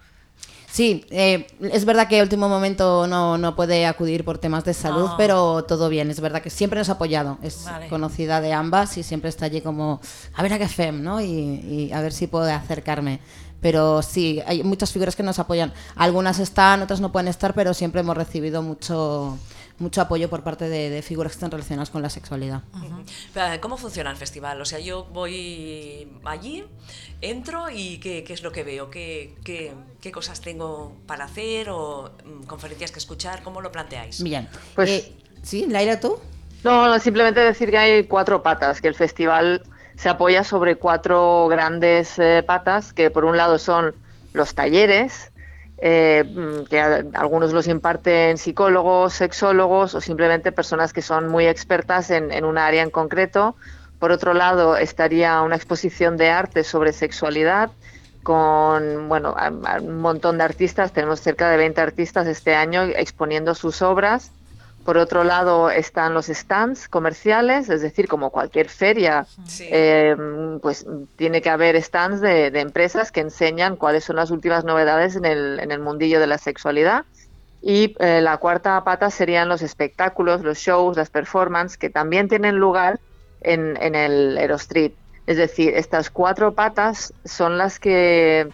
[0.73, 5.09] Sí, eh, es verdad que último momento no, no, puede acudir por temas de salud,
[5.09, 5.17] No.
[5.17, 6.09] pero todo bien.
[6.09, 7.37] Es verdad que siempre nos ha apoyado.
[7.43, 7.89] Es Vale.
[7.89, 10.01] conocida de ambas y siempre está allí como,
[10.33, 11.21] a ver a qué fem, ¿no?
[11.21, 13.19] Y, y a ver si puedo acercarme.
[13.61, 15.71] Pero sí, hay muchas figuras que nos apoyan.
[15.95, 19.37] Algunas están, otras no pueden estar, pero siempre hemos recibido mucho,
[19.83, 22.63] mucho apoyo por parte de, de figuras que están relacionadas con la sexualidad.
[23.61, 24.59] ¿Cómo funciona el festival?
[24.61, 26.63] O sea, yo voy allí,
[27.21, 28.89] entro y ¿qué, qué es lo que veo?
[28.89, 33.43] ¿Qué, qué, qué cosas tengo para hacer o mm, conferencias que escuchar?
[33.43, 34.23] ¿Cómo lo planteáis?
[34.23, 34.47] Bien.
[34.75, 35.13] Pues- Eh,
[35.43, 36.17] ¿Sí, Laira, tú?
[36.63, 39.61] No, no, simplemente decir que hay cuatro patas, que el festival
[39.97, 43.93] se apoya sobre cuatro grandes eh, patas, que por un lado son
[44.31, 45.32] los talleres,
[45.85, 52.09] eh, mm, que algunos los imparten psicólogos, sexólogos o simplemente personas que son muy expertas
[52.09, 53.57] en, un área en concreto.
[53.99, 57.69] Por otro lado, estaría una exposición de arte sobre sexualidad
[58.23, 59.35] con bueno,
[59.81, 64.31] un montón de artistas, tenemos cerca de 20 artistas este año exponiendo sus obras.
[64.83, 69.67] Por otro lado están los stands comerciales, es decir, como cualquier feria, Sí.
[69.71, 70.15] eh,
[70.61, 75.15] pues tiene que haber stands de, de empresas que enseñan cuáles son las últimas novedades
[75.15, 77.05] en el, en el mundillo de la sexualidad.
[77.61, 82.57] Y eh, la cuarta pata serían los espectáculos, los shows, las performances, que también tienen
[82.57, 82.99] lugar
[83.39, 84.93] en, en el Aerostreet.
[85.27, 88.49] Es decir, estas cuatro patas son las que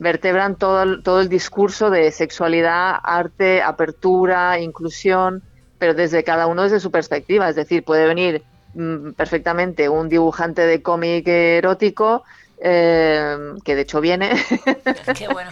[0.00, 5.44] vertebran todo el, todo el discurso de sexualidad, arte, apertura, inclusión,
[5.82, 7.48] pero desde cada uno desde su perspectiva.
[7.48, 12.22] Es decir, puede venir mm, perfectamente un dibujante de cómic erótico,
[12.62, 14.30] eh, que de hecho viene,
[15.18, 15.50] Qué bueno.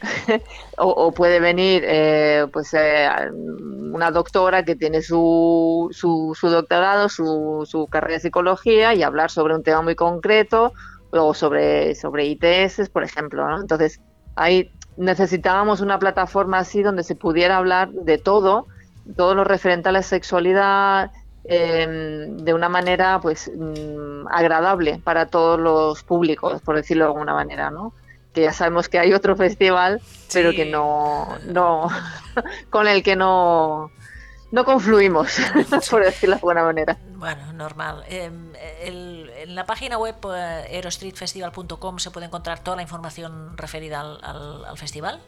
[0.78, 3.06] o, o puede venir eh, pues eh,
[3.92, 9.30] una doctora que tiene su, su, su doctorado, su, su carrera de psicología y hablar
[9.30, 10.72] sobre un tema muy concreto
[11.10, 13.46] o sobre, sobre ITS, por ejemplo.
[13.46, 13.60] ¿no?
[13.60, 14.00] Entonces,
[14.34, 18.66] ahí necesitábamos una plataforma así donde se pudiera hablar de todo,
[19.16, 21.10] todo lo referente a la sexualidad,
[21.44, 27.34] eh, de una manera pues mm, agradable para todos los públicos, por decirlo de alguna
[27.34, 27.92] manera, ¿no?
[28.32, 30.00] Que ya sabemos que hay otro festival,
[30.32, 31.88] pero que no, no
[32.70, 33.90] con el que no,
[34.52, 35.36] no confluimos,
[35.90, 36.96] por decirlo de alguna manera.
[37.16, 38.04] Bueno, normal.
[38.08, 38.30] Eh,
[38.84, 44.18] el- en la página web eh, aerostreetfestival.com se puede encontrar toda la información referida al,
[44.22, 45.20] al- al festival.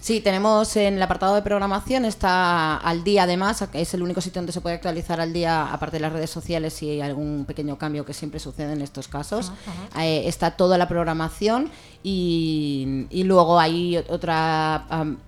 [0.00, 4.40] Sí, tenemos en el apartado de programación, está al día además, es el único sitio
[4.40, 8.04] donde se puede actualizar al día, aparte de las redes sociales, hay algún pequeño cambio
[8.04, 9.52] que siempre sucede en estos casos.
[9.98, 11.70] Eh, está toda la programación
[12.02, 14.86] y, y luego hay otra...
[14.88, 15.18] am,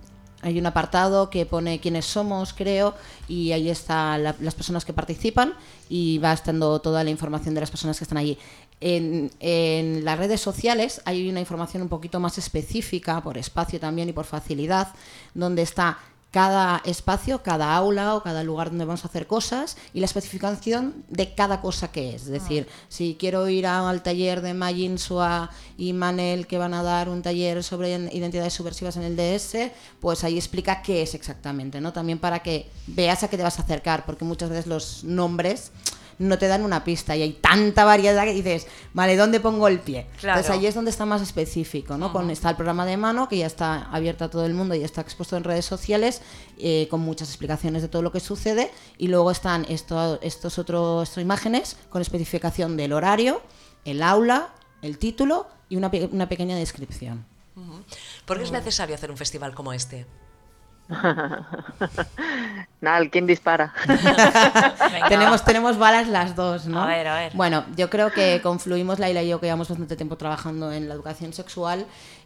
[0.43, 2.93] hay un apartado que pone quiénes somos, creo,
[3.27, 5.53] y ahí están las personas que participan
[5.89, 8.37] y va estando toda la información de las personas que están allí.
[8.79, 14.13] En las redes sociales hay una información un poquito más específica, por espacio también y
[14.13, 14.89] por facilidad,
[15.33, 15.97] donde está
[16.33, 21.05] cada espacio, cada aula o cada lugar donde vamos a hacer cosas y la especificación
[21.07, 22.23] de cada cosa que es.
[22.23, 26.73] Es decir, si quiero ir a- al taller de Magin Sua y Manel que van
[26.73, 29.71] a dar un taller sobre identidades subversivas en el DS,
[30.01, 31.93] pues ahí explica qué es exactamente, ¿no?
[31.93, 35.71] También para que veas a qué te vas a acercar, porque muchas veces los nombres
[36.19, 39.79] no te dan una pista y hay tanta variedad que dices, vale, ¿dónde pongo el
[39.79, 40.07] pie?
[40.19, 40.39] Claro.
[40.39, 42.11] Entonces ahí es donde está más específico, ¿no?
[42.11, 44.83] Con, está el programa de mano, que ya está abierto a todo el mundo y
[44.83, 46.21] está expuesto en redes sociales,
[46.57, 51.09] eh, con muchas explicaciones de todo lo que sucede, y luego están esto, estos otros
[51.09, 53.41] estas imágenes con especificación del horario,
[53.85, 57.25] el aula, el título y una, una pequeña descripción.
[58.25, 60.05] ¿Por qué es necesario hacer un festival como este?
[62.81, 63.73] Nada, ¿quién dispara?
[65.45, 66.81] Tenemos balas las dos, ¿no?
[66.81, 67.31] A ver, a ver.
[67.35, 70.95] Bueno, yo creo que confluimos Laila y yo, que llevamos bastante tiempo trabajando en la
[70.95, 71.85] educación sexual,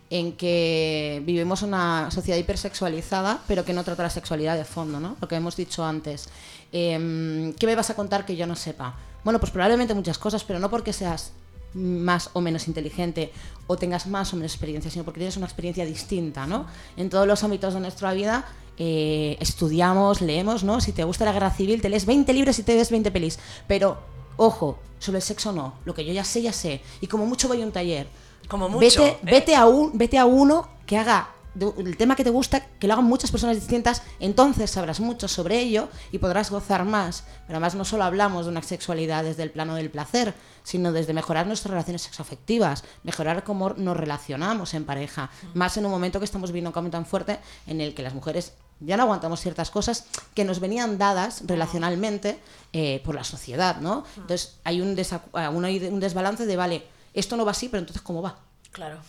[0.10, 5.18] en que vivimos una sociedad hipersexualizada, pero que no trata la sexualidad de fondo, ¿no?
[5.22, 6.30] Lo que hemos dicho antes.
[6.72, 8.96] Em, ¿Qué me vas a contar que yo no sepa?
[9.24, 11.34] Bueno, pues probablemente muchas cosas, pero no porque seas
[11.74, 13.32] más o menos inteligente
[13.68, 16.66] o tengas más o menos experiencia, sino porque tienes una experiencia distinta, ¿no?
[16.96, 18.46] En todos los ámbitos de nuestra vida
[18.78, 20.80] eh, estudiamos, leemos, ¿no?
[20.82, 23.40] Si te gusta la guerra civil, te lees 20 libros y te ves 20 pelis.
[23.68, 23.98] Pero,
[24.38, 25.74] ojo, sobre el sexo no.
[25.86, 26.82] Lo que yo ya sé, ya sé.
[27.02, 28.08] Y como mucho voy a un taller.
[28.48, 29.18] Como mucho, Vete, ¿eh?
[29.24, 32.88] vete, a un, vete a uno que haga de- el tema que te gusta, que
[32.88, 37.24] lo hagan muchas personas distintas, entonces sabrás mucho sobre ello y podrás gozar más.
[37.48, 40.34] Pero además no solo hablamos de una sexualidad desde el plano del placer,
[40.64, 45.92] sino desde mejorar nuestras relaciones sexoafectivas, mejorar cómo nos relacionamos en pareja, más en un
[45.92, 49.04] momento que estamos viviendo un cambio tan fuerte en el que las mujeres ya no
[49.04, 50.06] aguantamos ciertas cosas
[50.36, 52.40] que nos venían dadas relacionalmente
[52.74, 54.04] eh, por la sociedad, ¿no?
[54.18, 58.22] Entonces hay un, un, un desbalance de, vale, esto no va así, pero entonces ¿cómo
[58.22, 58.38] va?
[58.72, 59.00] Claro.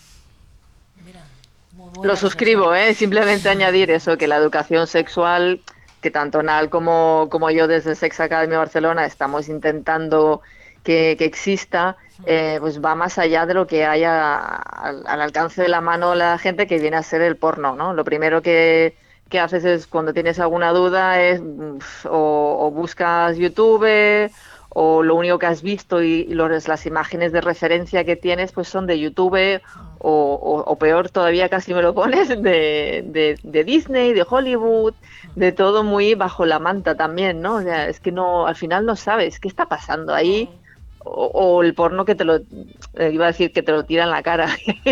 [2.03, 2.93] Lo suscribo, ¿eh?
[2.93, 5.61] simplemente añadir eso, que la educación sexual,
[6.01, 10.41] que tanto Nal como, como yo desde Sex Academy Barcelona estamos intentando
[10.83, 15.61] que, que exista, eh, pues va más allá de lo que haya al, al alcance
[15.61, 17.93] de la mano la gente que viene a ser el porno, ¿no?
[17.93, 18.95] Lo primero que,
[19.29, 24.31] que haces es cuando tienes alguna duda es uf, o, o buscas YouTube
[24.69, 28.51] o lo único que has visto y, y los- las imágenes de referencia que tienes
[28.51, 29.61] pues son de YouTube
[30.01, 34.93] o, o- o peor todavía casi me lo pones de, de- de Disney, de Hollywood,
[35.35, 37.55] de todo muy bajo la manta también, ¿no?
[37.55, 40.49] O sea, es que no, al final no sabes qué está pasando ahí
[40.99, 42.35] o, o el porno que te lo
[42.93, 44.47] eh, iba a decir que te lo tira en la cara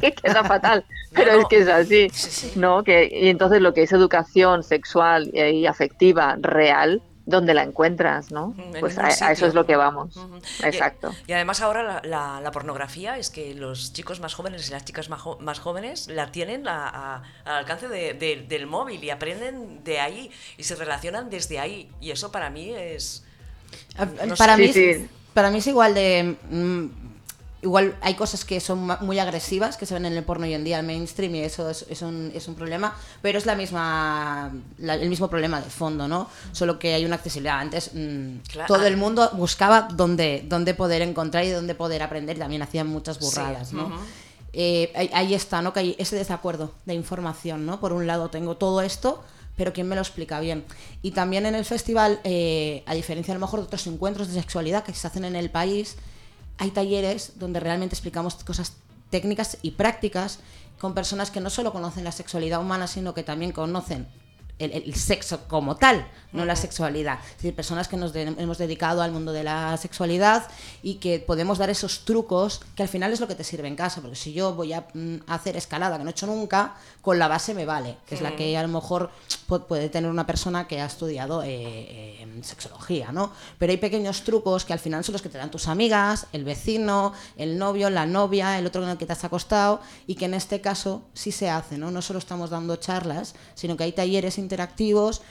[0.00, 2.58] que queda fatal pero No, es que es así Sí, sí.
[2.58, 7.62] no que y entonces lo que es educación sexual y, y afectiva real dónde la
[7.62, 10.16] encuentras no Mm, en pues a, a eso es lo que vamos
[10.64, 14.68] exacto Y, y además ahora la, la- la pornografía es que los chicos más jóvenes
[14.68, 18.44] y las chicas más, jo- más jóvenes la tienen a- a- al alcance de- de-
[18.48, 21.90] del móvil y aprenden de ahí y se relacionan desde ahí.
[22.00, 23.24] Y eso para mí es...
[24.26, 24.62] No para, sé.
[24.62, 25.08] mí, Sí, es- sí.
[25.34, 26.36] para mí es igual de...
[26.50, 26.86] mm,
[27.62, 30.64] igual hay cosas que son muy agresivas que se ven en el porno hoy en
[30.64, 34.52] día, el mainstream, y eso es, es un, es un problema, pero es la misma
[34.78, 36.28] la- el mismo problema de fondo, ¿no?
[36.52, 37.60] Solo que hay una accesibilidad.
[37.60, 38.66] Antes mm, Claro.
[38.74, 43.18] todo el mundo buscaba dónde, dónde poder encontrar y dónde poder aprender, también hacían muchas
[43.20, 43.90] burradas, ¿no?
[44.52, 45.72] Eh, ahí, ahí está, ¿no?
[45.72, 47.80] Que hay ese desacuerdo de información, ¿no?
[47.80, 49.22] Por un lado tengo todo esto,
[49.56, 50.64] pero ¿quién me lo explica bien?
[51.00, 54.34] Y también en el festival, eh, a diferencia a lo mejor de otros encuentros de
[54.34, 55.96] sexualidad que se hacen en el país,
[56.62, 58.74] hay talleres donde realmente explicamos cosas
[59.10, 60.38] técnicas y prácticas
[60.78, 64.06] con personas que no solo conocen la sexualidad humana, sino que también conocen
[64.64, 67.18] el, el sexo como tal, no la sexualidad.
[67.30, 70.46] Es decir, personas que nos de- hemos dedicado al mundo de la sexualidad
[70.82, 73.76] y que podemos dar esos trucos que al final es lo que te sirve en
[73.76, 77.18] casa, porque si yo voy a mm, hacer escalada que no he hecho nunca, con
[77.18, 79.10] la base me vale, que es la que a lo mejor
[79.48, 83.32] pu- puede tener una persona que ha estudiado eh, eh, sexología, ¿no?
[83.58, 86.44] Pero hay pequeños trucos que al final son los que te dan tus amigas, el
[86.44, 90.24] vecino, el novio, la novia, el otro con el que te has acostado y que
[90.26, 91.90] en este caso sí se hace, ¿no?
[91.90, 95.22] No solo estamos dando charlas, sino que hay talleres interactivos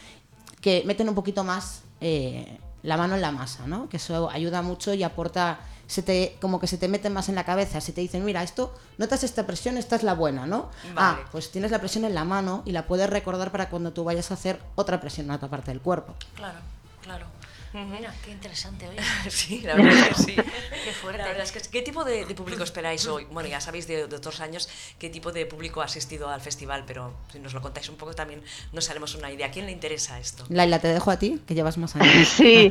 [0.62, 3.88] que meten un poquito más eh, la mano en la masa, ¿no?
[3.88, 7.36] Que eso ayuda mucho y aporta, se te, como que se te mete más en
[7.36, 10.70] la cabeza, se te dicen, mira, esto, notas esta presión, esta es la buena, ¿no?
[10.96, 10.96] Vale.
[10.98, 14.04] Ah, pues tienes la presión en la mano y la puedes recordar para cuando tú
[14.04, 16.16] vayas a hacer otra presión en otra parte del cuerpo.
[16.36, 16.60] Claro,
[17.04, 17.26] claro.
[17.74, 19.00] Mira, qué interesante, oye.
[19.30, 20.36] Sí, la verdad es que sí.
[20.86, 21.20] Qué fuerte.
[21.20, 21.70] La verdad es que sí.
[21.72, 23.26] ¿Qué tipo de, de público esperáis hoy?
[23.32, 24.70] Bueno, ya sabéis de, de otros años
[25.00, 28.14] qué tipo de público ha asistido al festival, pero si nos lo contáis un poco
[28.14, 28.42] también
[28.74, 29.48] nos haremos una idea.
[29.48, 30.46] ¿A quién le interesa esto?
[30.50, 32.28] Laila, te dejo a ti, que llevas más años.
[32.42, 32.70] Sí.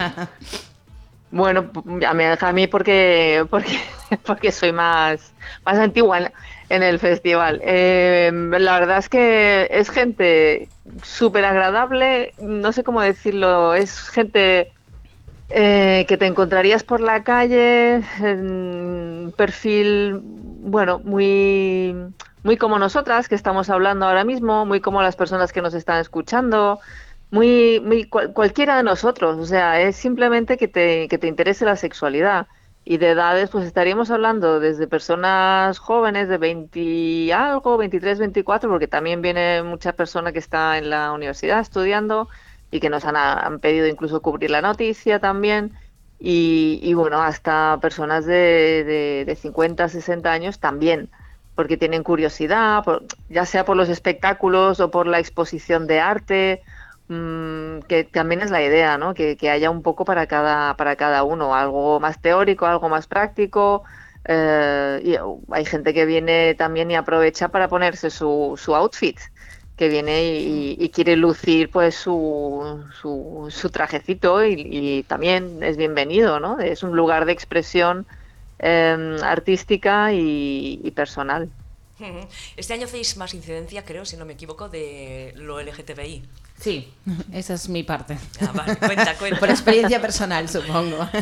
[1.32, 1.70] Bueno,
[2.07, 3.78] a mí, a mí porque, porque,
[4.24, 5.32] porque soy más,
[5.64, 6.32] más antigua en,
[6.70, 7.61] en el festival.
[7.62, 10.68] Eh, la verdad es que es gente
[11.05, 14.72] súper agradable, no sé cómo decirlo, es gente
[15.51, 18.03] eh, que te encontrarías por la calle,
[19.36, 21.94] perfil, bueno, muy,
[22.42, 26.01] muy como nosotras que estamos hablando ahora mismo, muy como las personas que nos están
[26.01, 26.80] escuchando,
[27.30, 29.38] muy, muy cual- cualquiera de nosotros.
[29.38, 32.48] O sea, es simplemente que te, que te interese la sexualidad.
[32.82, 38.70] Y de edades, pues estaríamos hablando desde personas jóvenes de 20 y algo, 23, 24,
[38.70, 42.28] porque también viene mucha persona que está en la universidad estudiando
[42.71, 45.75] y que nos han, han pedido incluso cubrir la noticia también.
[46.18, 51.11] Y, y bueno, hasta personas de, de, de 50, 60 años también,
[51.55, 56.62] porque tienen curiosidad, por- ya sea por los espectáculos o por la exposición de arte,
[57.09, 59.14] mm, que también es la idea, ¿no?
[59.14, 63.07] Que, que haya un poco para cada, para cada uno, algo más teórico, algo más
[63.07, 63.85] práctico.
[64.25, 65.16] eh, y
[65.53, 69.18] hay gente que viene también y aprovecha para ponerse su, su outfit,
[69.81, 75.78] que viene y, y quiere lucir pues su, su, su trajecito y, y también es
[75.78, 76.61] bienvenido, ¿no?
[76.61, 78.05] Es un lugar de expresión
[78.59, 81.49] eh, artística y, y personal.
[82.59, 86.24] Este año hacéis más incidencia, creo, si no me equivoco, de lo LGTBI.
[86.61, 86.93] Sí,
[87.33, 88.18] esa es mi parte.
[88.43, 89.41] Ah, vale, cuenta, cuenta.
[89.41, 91.09] Por experiencia personal, supongo.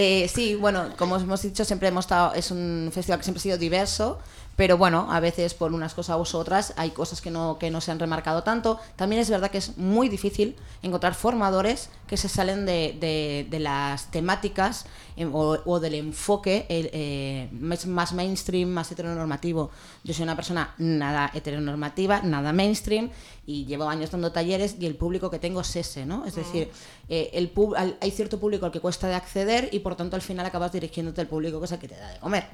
[0.00, 3.42] Eh, sí, bueno, como hemos dicho, siempre hemos estado, es un festival que siempre ha
[3.42, 4.20] sido diverso,
[4.58, 7.80] pero bueno, a veces por unas cosas u otras hay cosas que no, que no
[7.80, 8.80] se han remarcado tanto.
[8.96, 13.60] También es verdad que es muy difícil encontrar formadores que se salen de, de- de
[13.60, 19.70] las temáticas em, o, o del enfoque el, eh, más mainstream, más heteronormativo.
[20.04, 23.10] Yo soy una persona nada heteronormativa, nada mainstream
[23.46, 26.24] y llevo años dando talleres y el público que tengo es ese, ¿no?
[26.26, 26.70] Es decir,
[27.08, 30.16] eh, el pub- al- hay cierto público al que cuesta de acceder y por tanto
[30.16, 32.44] al final acabas dirigiéndote al público que es el que te da de comer.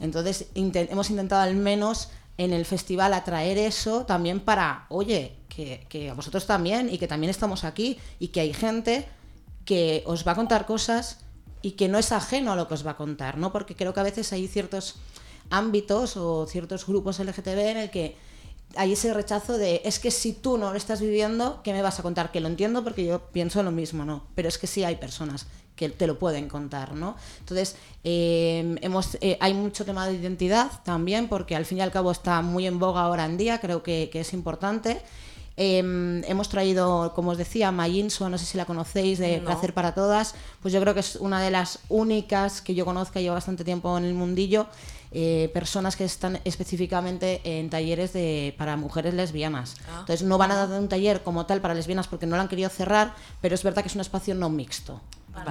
[0.00, 2.08] Entonces inte- hemos intentado al menos
[2.38, 7.08] en el festival atraer eso también para, oye, que, que a vosotros también y que
[7.08, 9.06] también estamos aquí y que hay gente
[9.64, 11.18] que os va a contar cosas
[11.62, 13.52] y que no es ajeno a lo que os va a contar, ¿no?
[13.52, 14.96] Porque creo que a veces hay ciertos
[15.50, 18.16] ámbitos o ciertos grupos LGTB en el que
[18.76, 21.98] hay ese rechazo de es que si tú no lo estás viviendo, ¿qué me vas
[21.98, 22.30] a contar?
[22.30, 24.24] Que lo entiendo porque yo pienso lo mismo, ¿no?
[24.34, 27.16] Pero es que sí hay personas que te lo pueden contar, ¿no?
[27.38, 32.10] Entonces, eh, hemos, hay mucho tema de identidad también, porque al fin y al cabo
[32.10, 35.00] está muy en boga ahora en día, creo que, que es importante.
[35.60, 39.44] Eh, hemos traído, como os decía, Mayinso, no sé si la conocéis, de No.
[39.46, 43.20] Placer para Todas, pues yo creo que es una de las únicas que yo conozca,
[43.20, 44.68] lleva bastante tiempo en el mundillo,
[45.10, 49.74] eh, personas que están específicamente en talleres de, para mujeres lesbianas.
[49.88, 49.96] Ah.
[50.00, 52.48] Entonces no van a dar un taller como tal para lesbianas porque no lo han
[52.48, 55.00] querido cerrar, pero es verdad que es un espacio no mixto.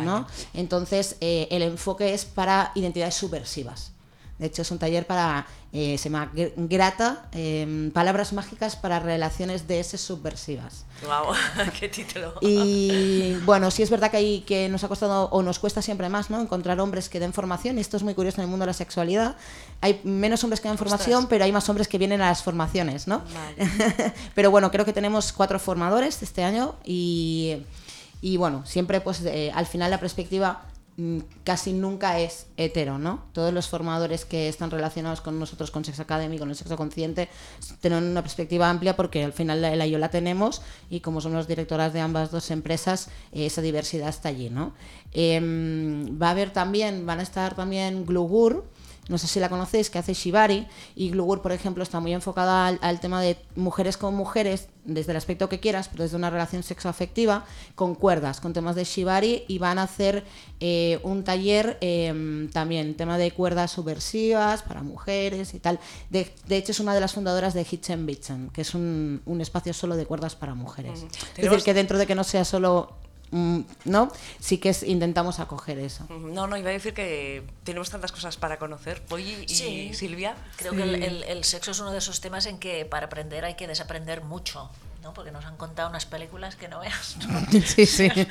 [0.04, 0.26] ¿no?
[0.54, 3.92] Entonces eh, el enfoque es para identidades subversivas.
[4.40, 9.00] De hecho, es un taller para, eh, se llama Gr- Grata, eh, palabras mágicas para
[9.00, 10.86] relaciones DS subversivas.
[11.04, 11.34] Wow,
[11.80, 12.36] qué título.
[12.42, 16.08] Y bueno, sí es verdad que, hay, que nos ha costado o nos cuesta siempre
[16.10, 16.40] más ¿no?
[16.40, 18.74] encontrar hombres que den formación, y esto es muy curioso en el mundo de la
[18.74, 19.36] sexualidad.
[19.82, 23.08] Hay menos hombres que dan formación, pero hay más hombres que vienen a las formaciones,
[23.08, 23.24] ¿no?
[24.36, 27.64] pero bueno, creo que tenemos cuatro formadores este año y,
[28.22, 30.62] y bueno, siempre pues eh, al final la perspectiva
[31.44, 33.26] casi nunca es hetero, ¿no?
[33.32, 37.30] Todos los formadores que están relacionados con nosotros, con Sex Academy, con el sexo consciente,
[37.82, 41.48] tienen una perspectiva amplia porque al final la, la yo la tenemos y como somos
[41.48, 44.74] directoras de ambas dos empresas, eh, esa diversidad está allí, ¿no?
[45.14, 48.66] Em, va a haber también, van a estar también Glugur,
[49.10, 52.68] no sé si la conocéis, que hace Shibari, y Glugur, por ejemplo, está muy enfocada
[52.68, 56.30] al, al tema de mujeres con mujeres, desde el aspecto que quieras, pero desde una
[56.30, 57.46] relación sexoafectiva,
[57.76, 60.26] con cuerdas, con temas de Shibari, y van a hacer
[60.60, 65.80] eh, un taller eh, también, tema de cuerdas subversivas para mujeres y tal.
[66.10, 69.42] De, de hecho, es una de las fundadoras de Hitchen Bitchen, que es un, un
[69.42, 71.06] espacio solo de cuerdas para mujeres.
[71.36, 72.96] Es decir, que dentro de que no sea solo...
[73.32, 74.12] mm, ¿No?
[74.40, 76.06] Sí que es- intentamos acoger eso.
[76.10, 79.02] No, no, iba a decir que tenemos tantas cosas para conocer.
[79.06, 79.94] Polly y Sí.
[79.94, 80.36] Silvia.
[80.58, 83.44] Creo que el, el- el sexo es uno de esos temas en que para aprender
[83.46, 84.70] hay que desaprender mucho,
[85.08, 85.14] ¿no?
[85.14, 87.16] Porque nos han contado unas películas que no veas.
[87.66, 88.10] Sí, sí.
[88.10, 88.28] que,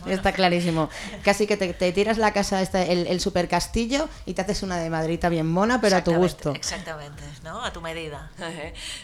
[0.00, 0.14] bueno.
[0.14, 0.90] Está clarísimo.
[1.22, 4.62] Casi que te, te tiras la casa, esta, el, el super castillo y te haces
[4.62, 6.52] una de madrita bien mona, pero a tu gusto.
[6.52, 7.64] Exactamente, ¿no?
[7.64, 8.30] A tu medida.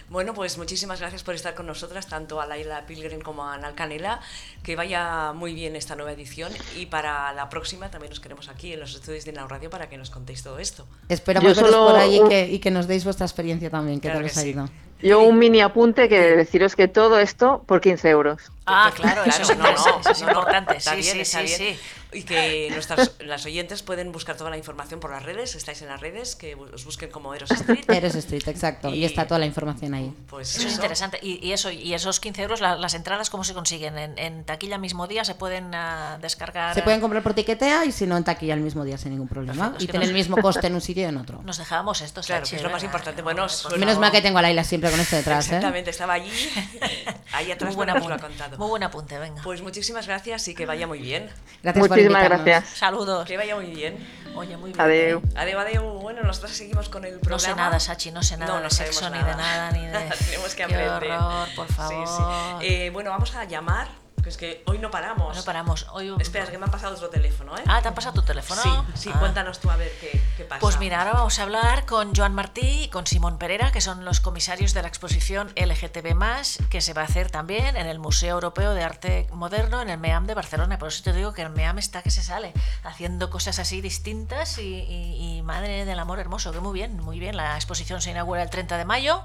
[0.09, 3.75] Bueno, pues muchísimas gracias por estar con nosotras, tanto a Laila Pilgrim como a Anal
[3.75, 4.21] Canela.
[4.65, 8.73] Que vaya muy bien esta nueva edición y para la próxima también nos queremos aquí
[8.73, 10.87] en los estudios de Inau Radio para que nos contéis todo esto.
[11.09, 14.21] Esperamos solo por ahí y que, y que nos deis vuestra experiencia también, que Claro
[14.21, 14.90] tal que os ha sí.
[15.03, 18.53] Yo un mini apunte que deciros que todo esto por 15 euros.
[18.67, 20.77] Ah, claro, eso es, no, no, eso es no, no, importante.
[20.77, 21.59] está sí, bien, sí, está sí, bien.
[21.59, 21.81] sí.
[22.13, 25.89] Y que nuestras las oyentes pueden buscar toda la información por las redes, estáis en
[25.89, 27.85] las redes, que os busquen como Eros Street.
[27.89, 28.89] Eres Street, exacto.
[28.89, 30.13] Y, Y- está toda la información ahí.
[30.29, 31.19] Pues Eso es interesante.
[31.23, 33.97] Y, y eso, y esos 15 euros, la- las entradas, ¿cómo se consiguen?
[33.99, 36.75] ¿En, en taquilla mismo día se pueden ah, descargar?
[36.75, 39.29] Se pueden comprar por tiquetea y si no en taquilla el mismo día sin ningún
[39.29, 39.71] problema.
[39.73, 41.41] Perfecto, y tener nos- el mismo coste en un sitio y en otro.
[41.45, 43.23] Nos dejábamos esto, Claro, que es lo más importante.
[43.23, 45.57] Bueno, Por suena- Menos mal que tengo a Laila siempre con esto detrás, ¿eh?
[45.57, 46.31] Exactamente, estaba allí,
[47.33, 48.59] ahí atrás Muy buen porque nos lo ha contado.
[48.59, 49.43] Muy buen apunte, venga.
[49.43, 51.31] Pues muchísimas gracias y que vaya muy bien.
[51.63, 52.69] Gracias por Muchísimas gracias.
[52.79, 53.27] Saludos.
[53.27, 54.21] Que vaya muy bien.
[54.35, 54.81] Oye, muy bien.
[54.81, 55.23] Adeu.
[55.35, 55.83] Adeu, adeu.
[56.01, 57.35] Bueno, nosotros seguimos con el programa.
[57.37, 59.71] No sé nada, Sachi, no sé nada No, de no sexo, ni de nada.
[59.73, 59.93] ni de...
[59.93, 60.89] Tenemos que Qué aprender.
[61.13, 62.61] horror, por Sí, favor.
[62.61, 62.67] sí.
[62.67, 63.89] Eh, bueno, vamos a llamar,
[64.23, 65.37] que es que hoy no paramos.
[65.37, 65.87] No paramos.
[65.93, 66.15] Hoy...
[66.19, 67.63] Espera, es que me han pasado otro teléfono, ¿eh?
[67.67, 68.61] Ah, ¿te han pasado tu teléfono?
[68.63, 69.19] Sí, sí, Ah.
[69.19, 70.61] cuéntanos tú a ver qué, qué pasa.
[70.61, 74.05] Pues mira, ahora vamos a hablar con Joan Martí y con Simón Pereira, que son
[74.05, 78.35] los comisarios de la exposición LGTB+, que se va a hacer también en el Museo
[78.35, 80.79] Europeo de Arte Moderno, en el MEAM de Barcelona.
[80.79, 82.53] Por eso te digo que el MEAM está que se sale,
[82.85, 87.19] haciendo cosas así distintas y, y- y madre del amor hermoso, que muy bien, muy
[87.19, 87.37] bien.
[87.37, 89.23] La exposición se inaugura el 30 de mayo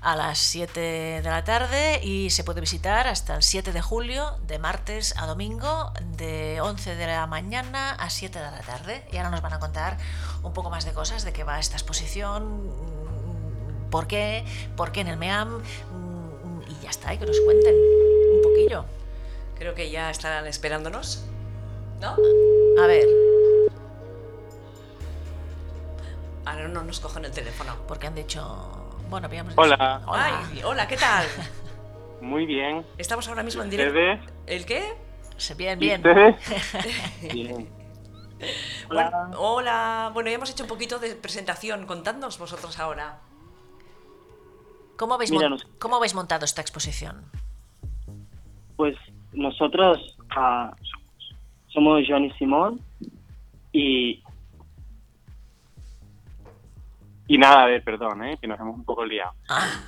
[0.00, 4.27] a las 7 de la tarde y se puede visitar hasta el 7 de julio,
[4.46, 9.04] de martes a domingo, de 11 de la mañana a 7 de la tarde.
[9.12, 9.96] Y ahora nos van a contar
[10.42, 14.44] un poco más de cosas, de qué va esta exposición, mm, por qué,
[14.76, 17.74] por qué en el MEAM, mm, y ya está, y que nos cuenten.
[19.78, 21.24] que ya estarán esperándonos.
[22.00, 22.16] ¿No?
[22.82, 23.06] A ver,
[26.44, 27.76] Ahora no nos cogen el teléfono.
[27.86, 28.42] porque han dicho.
[29.08, 30.02] Bueno, habíamos Hola.
[30.06, 30.46] Hola.
[30.50, 31.26] Ay, hola, ¿qué tal?
[32.20, 32.84] Muy bien.
[32.98, 34.26] Estamos ahora mismo en directo.
[34.46, 34.94] ¿El qué?
[35.36, 36.02] Se- Bien, ¿Y bien.
[37.32, 37.68] Bien.
[38.88, 40.10] Bueno, hola.
[40.14, 41.86] Bueno, ya hemos hecho un poquito de presentación.
[41.86, 43.18] Contadnos vosotros ahora.
[44.96, 47.24] ¿Cómo habéis, Mira, mon- nos- ¿Cómo habéis montado esta exposición?
[48.76, 48.96] Pues
[49.32, 50.74] nosotros ah,
[51.68, 52.80] somos Joan y Simón
[53.72, 54.22] y
[57.30, 58.38] Y nada, a ver, perdón, ¿eh?
[58.40, 59.32] que nos hemos un poco liado.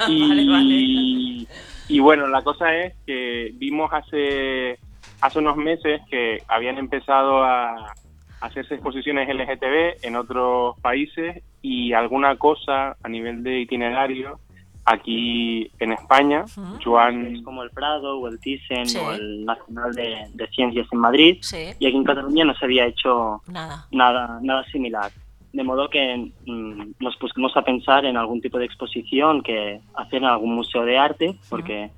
[0.09, 1.47] Y, Vale, vale.
[1.91, 4.78] Y bueno, la cosa es que vimos hace,
[5.20, 7.93] hace unos meses que habían empezado a
[8.41, 14.41] hacerse exposiciones LGTB en otros países y alguna cosa a nivel de itinerario
[14.86, 16.45] aquí en España.
[16.82, 18.99] Joan como el Prado o el Thyssen Sí.
[18.99, 21.70] o el Nacional de, de Ciencias en Madrid Sí.
[21.78, 23.86] y aquí en Cataluña no se había hecho Nada.
[23.93, 25.11] nada, nada similar.
[25.53, 30.18] De modo que mm, nos pusimos a pensar en algún tipo de exposición que hacer
[30.18, 31.90] en algún museo de arte, porque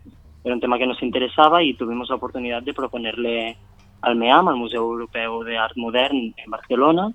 [0.44, 3.56] era un tema que nos interesaba y tuvimos la oportunidad de proponerle
[4.00, 7.12] al MEAM, al Museo Europeo de Art Modern en Barcelona,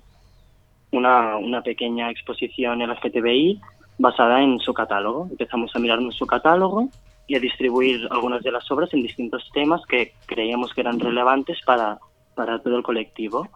[0.92, 3.60] una, una pequeña exposición LGTBI
[3.98, 5.26] basada en su catálogo.
[5.30, 6.88] Empezamos a mirarnos su catálogo
[7.26, 11.58] y a distribuir algunas de las obras en distintos temas que creíamos que eran relevantes
[11.66, 11.98] para,
[12.34, 13.46] para todo el colectivo.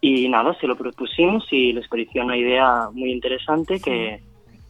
[0.00, 4.22] Y nada, se lo propusimos y les pareció una idea muy interesante que,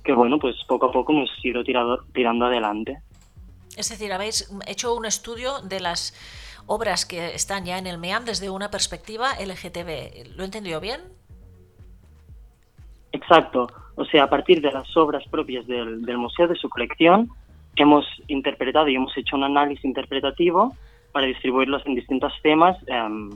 [0.02, 2.98] que bueno, pues poco a poco hemos ido tirado, tirando adelante.
[3.76, 6.14] Es decir, habéis hecho un estudio de las
[6.66, 10.36] obras que están ya en el MEAM desde una perspectiva LGTB.
[10.36, 11.00] ¿Lo he entendido bien?
[13.12, 13.68] Exacto.
[13.94, 17.30] O sea, a partir de las obras propias del, del museo, de su colección,
[17.76, 20.74] hemos interpretado y hemos hecho un análisis interpretativo
[21.12, 23.30] para distribuirlos en distintos temas em,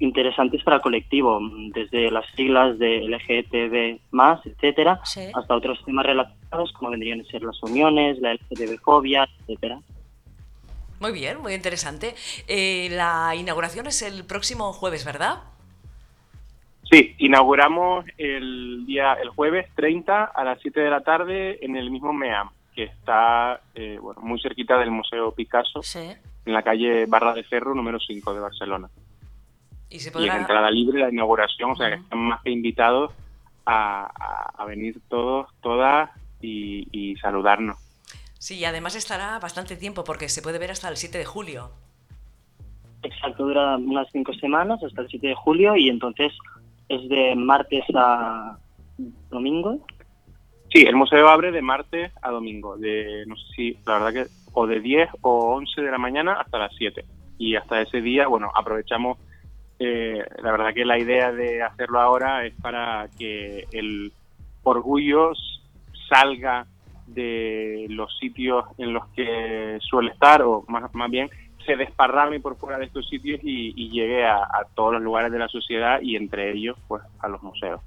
[0.00, 1.38] interesantes para el colectivo,
[1.74, 4.00] desde las siglas de LGTB+,
[4.44, 5.20] etcétera, Sí.
[5.34, 9.78] hasta otros temas relacionados como vendrían a ser las uniones, la LGTB-fobia, etcétera.
[11.00, 12.14] Muy bien, muy interesante.
[12.48, 15.38] Eh, la inauguración es el próximo jueves, ¿verdad?
[16.90, 21.90] Sí, inauguramos el día el jueves 30 a las 7 de la tarde en el
[21.90, 26.00] mismo MEAM, que está eh, bueno, muy cerquita del Museo Picasso, Sí.
[26.46, 28.88] en la calle Barra de Ferro número 5 de Barcelona.
[29.90, 30.36] Y se Y es podrá...
[30.38, 33.12] entrada libre la inauguración, o sea que están más que invitados
[33.66, 36.10] a, a- a venir todos, todas
[36.40, 37.76] y, y saludarnos.
[38.38, 41.70] Sí, y además estará bastante tiempo porque se puede ver hasta el 7 de julio.
[43.02, 46.32] Exacto, dura unas cinco semanas hasta el 7 de julio y entonces
[46.88, 48.58] es de martes a
[49.30, 49.78] domingo.
[50.72, 54.30] Sí, el museo abre de martes a domingo, de no sé si, la verdad que,
[54.52, 57.04] o de 10 o 11 de la mañana hasta las 7.
[57.38, 59.18] Y hasta ese día, bueno, aprovechamos,
[59.82, 64.12] eh, la verdad que la idea de hacerlo ahora es para que el
[64.62, 65.32] orgullo
[66.06, 66.66] salga
[67.06, 71.30] de los sitios en los que suele estar, o más, más bien
[71.64, 75.38] se desparrame por fuera de estos sitios y, y llegue a, todos los lugares de
[75.38, 77.80] la sociedad y entre ellos, pues, a los museos.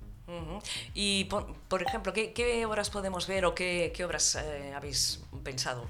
[0.95, 5.85] Y, por, ejemplo, ¿qué, qué obras podemos ver o qué, qué obras eh, habéis pensado?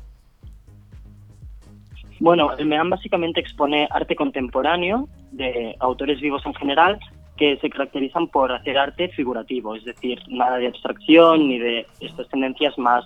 [2.23, 6.97] Bueno, el MEAM básicamente expone arte contemporáneo de autores vivos en general
[7.35, 12.29] que se caracterizan por hacer arte figurativo, es decir, nada de abstracción ni de estas
[12.29, 13.03] tendencias más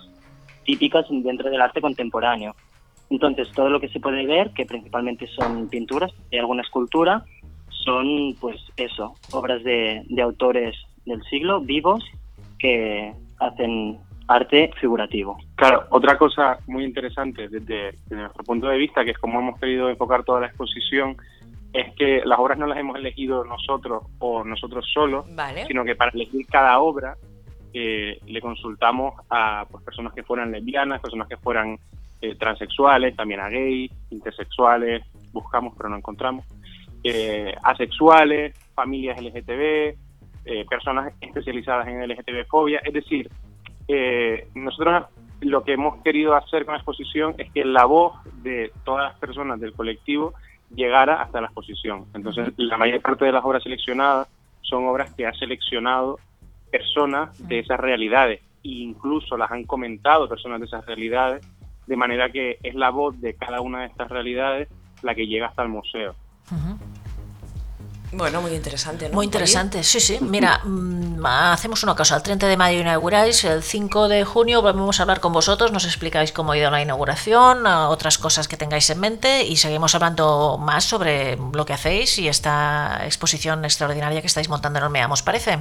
[0.62, 2.54] típicas dentro del arte contemporáneo.
[3.10, 7.24] Entonces, todo lo que se puede ver, que principalmente son pinturas y alguna escultura,
[7.70, 12.04] son, pues eso, obras de, de autores del siglo vivos
[12.60, 13.98] que hacen
[14.28, 15.38] arte figurativo.
[15.56, 19.58] Claro, otra cosa muy interesante desde, desde nuestro punto de vista, que es como hemos
[19.58, 21.16] querido enfocar toda la exposición,
[21.72, 25.66] es que las obras no las hemos elegido nosotros o nosotros solos, Vale.
[25.66, 27.16] sino que para elegir cada obra
[27.72, 31.78] eh, le consultamos a pues, personas que fueran lesbianas, personas que fueran
[32.20, 36.44] eh, transexuales, también a gays, intersexuales, buscamos pero no encontramos,
[37.04, 39.96] eh, asexuales, familias LGTB,
[40.44, 43.30] eh, personas especializadas en LGTB-fobia, es decir,
[43.88, 45.06] eh, nosotros
[45.40, 49.18] lo que hemos querido hacer con la exposición es que la voz de todas las
[49.18, 50.34] personas del colectivo
[50.74, 52.06] llegara hasta la exposición.
[52.14, 54.28] Entonces, la mayor parte de las obras seleccionadas
[54.62, 56.18] son obras que ha seleccionado
[56.70, 61.46] personas de esas realidades e incluso las han comentado personas de esas realidades,
[61.86, 64.68] de manera que es la voz de cada una de estas realidades
[65.02, 66.14] la que llega hasta el museo.
[68.10, 69.14] Bueno, muy interesante, ¿no?
[69.14, 70.18] Muy interesante, sí, sí.
[70.20, 72.16] Mira, mm, hacemos una cosa.
[72.16, 75.84] El 30 de mayo inauguráis, el 5 de junio volvemos a hablar con vosotros, nos
[75.84, 79.94] explicáis cómo ha ido la inauguración, a otras cosas que tengáis en mente y seguimos
[79.94, 85.08] hablando más sobre lo que hacéis y esta exposición extraordinaria que estáis montando en Olmea,
[85.08, 85.58] ¿os parece?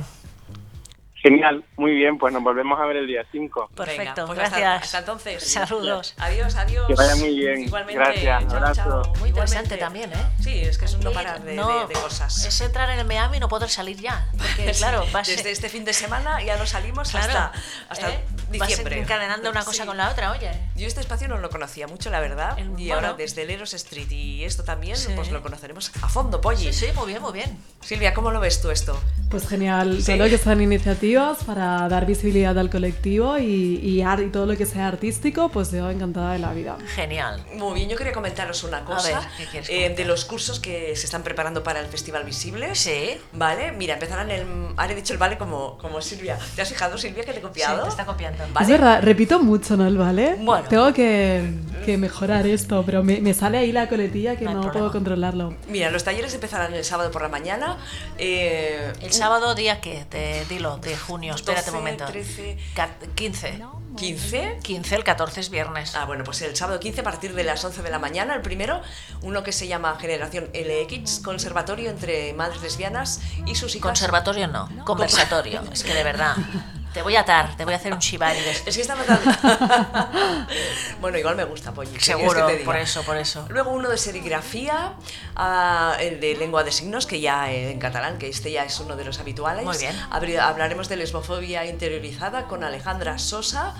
[1.30, 3.71] Genial, muy bien, pues nos volvemos a ver el día 5.
[3.75, 4.84] Perfecto, pues hasta- gracias.
[4.86, 5.43] Hasta, entonces.
[5.51, 6.13] Saludos.
[6.17, 6.88] Adiós, adiós.
[6.88, 7.63] Que vaya muy bien.
[7.63, 7.99] Igualmente.
[8.01, 8.75] Gracias, Chao, abrazo.
[9.03, 9.13] chao.
[9.19, 9.78] Muy interesante Igualmente.
[9.78, 10.32] también, ¿eh?
[10.41, 12.45] Sí, es que es un no parar de, no, de- de cosas.
[12.45, 14.25] Es entrar en el Miami y no poder salir ya.
[14.38, 17.51] Porque, Sí, claro, vas desde este fin de semana ya no salimos Claro, hasta,
[17.89, 18.23] hasta ¿eh?
[18.51, 18.95] Diciembre.
[18.95, 20.51] Vas encadenando una cosa con la otra, oye.
[20.75, 22.57] Yo este espacio no lo conocía mucho, la verdad.
[22.57, 22.93] El- y bueno.
[22.95, 25.11] ahora desde el Eros Street y esto también, Sí.
[25.15, 26.71] pues lo conoceremos a fondo, Polly.
[26.71, 27.57] Sí, sí, muy bien, muy bien.
[27.81, 28.99] Silvia, ¿cómo lo ves tú esto?
[29.29, 30.13] Pues genial, Sí.
[30.13, 34.45] todo lo que sean iniciativas para dar visibilidad al colectivo y, y, ar- y todo
[34.45, 36.77] lo que sea artístico, pues yo encantada de la vida.
[36.95, 37.43] Genial.
[37.55, 41.05] Muy bien, yo quería comentaros una cosa ver, ¿qué eh, de los cursos que se
[41.05, 42.79] están preparando para el Festival Visibles.
[42.79, 43.19] Sí.
[43.33, 44.45] Vale, mira, empezarán el.
[44.77, 46.37] Ahora he dicho el vale como, como Silvia.
[46.55, 47.77] ¿Te has fijado, Silvia, que te he copiado?
[47.77, 48.36] Sí, te está copiando.
[48.53, 48.63] Vale.
[48.65, 49.91] Es verdad, repito mucho, ¿no?
[49.97, 50.35] Vale.
[50.39, 50.67] Bueno.
[50.67, 51.51] Tengo que,
[51.85, 55.55] que mejorar esto, pero me, me sale ahí la coletilla que No no, puedo controlarlo.
[55.69, 57.77] Mira, los talleres empezarán el sábado por la mañana.
[58.17, 60.05] eh, El sábado, ¿día qué?
[60.11, 62.05] De, dilo, de junio, espérate 12, un momento.
[62.05, 62.57] 13.
[62.75, 63.59] Ca- 15.
[63.95, 64.59] 15.
[64.61, 65.95] 15, el 14 es viernes.
[65.95, 68.41] Ah, bueno, pues el sábado 15 a partir de las 11 de la mañana, el
[68.41, 68.81] primero,
[69.23, 73.81] uno que se llama Generación LX, Conservatorio entre Madres Lesbianas y sus hijas.
[73.88, 75.63] Conservatorio no, conversatorio.
[75.73, 76.35] es que de verdad.
[76.97, 78.71] Te voy a atar, te voy a hacer un shibari de esto.
[78.71, 79.31] Es que está matando.
[80.99, 81.91] bueno, igual me gusta, Polly.
[81.91, 83.45] ¿qué quieres Seguro, que por eso, por eso.
[83.49, 84.93] Luego uno de serigrafía,
[85.35, 88.79] ah, el de lengua de signos, que ya eh, en catalán, que este ya es
[88.79, 89.63] uno de los habituales.
[89.63, 89.95] Muy bien.
[90.09, 93.75] Hablaremos de lesbofobia interiorizada con Alejandra Sosa.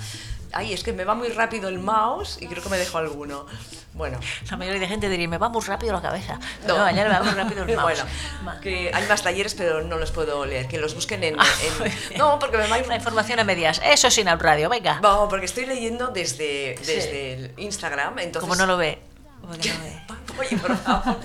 [0.54, 3.46] Ay, es que me va muy rápido el mouse y creo que me dejo alguno.
[3.94, 4.20] Bueno,
[4.52, 6.40] La mayoría de gente diría, me va muy rápido la cabeza.
[6.68, 8.04] no, No, ayer me va muy rápido el mouse.
[8.44, 10.68] Bueno, que hay más talleres, pero no los puedo leer.
[10.68, 11.36] Que los busquen en.
[11.36, 13.82] en- no, porque me va La información a medias.
[13.84, 15.00] Eso es Inal Radio, venga.
[15.02, 16.94] No, porque estoy leyendo desde, Sí.
[16.94, 18.20] desde el Instagram.
[18.20, 19.00] Entonces, Como no lo ve.
[20.40, 21.18] Oye, por favor.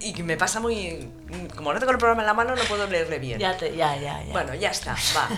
[0.00, 1.10] Y me pasa muy.
[1.54, 3.38] Como no tengo el programa en la mano, no puedo leerle bien.
[3.38, 4.32] Ya, te- ya, ya, ya.
[4.32, 5.28] Bueno, ya está, va.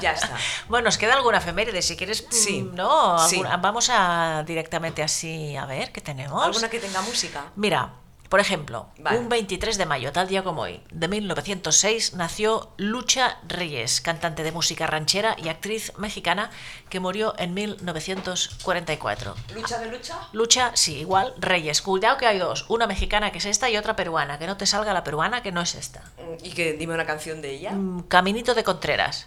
[0.00, 0.36] Ya está.
[0.68, 1.80] Bueno, ¿os queda alguna efeméride?
[1.80, 3.36] Si quieres, Sí, mm, no, sí.
[3.36, 6.44] alguna- vamos a directamente así a ver qué tenemos.
[6.44, 7.44] ¿Alguna que tenga música?
[7.56, 7.90] Mira,
[8.28, 9.18] por ejemplo, Vale.
[9.18, 14.52] un 23 de mayo, tal día como hoy, de 1906, nació Lucha Reyes, cantante de
[14.52, 16.50] música ranchera y actriz mexicana
[16.90, 19.34] que murió en 1944.
[19.54, 20.18] ¿Lucha de lucha?
[20.32, 21.80] Lucha, sí, igual, Reyes.
[21.82, 24.66] Cuidado que hay dos, una mexicana que es esta y otra peruana, que no te
[24.66, 26.00] salga la peruana que no es esta.
[26.18, 27.70] Mm, Y que dime una canción de ella.
[27.72, 29.26] Mm, Caminito de Contreras.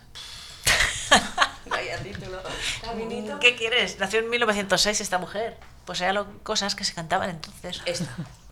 [1.65, 2.39] Vaya título.
[2.81, 3.39] Caminito.
[3.39, 3.99] ¿Qué quieres?
[3.99, 5.57] Nació en 1906 esta mujer.
[5.85, 7.81] Pues eran cosas que se cantaban entonces.
[7.85, 8.05] Esta,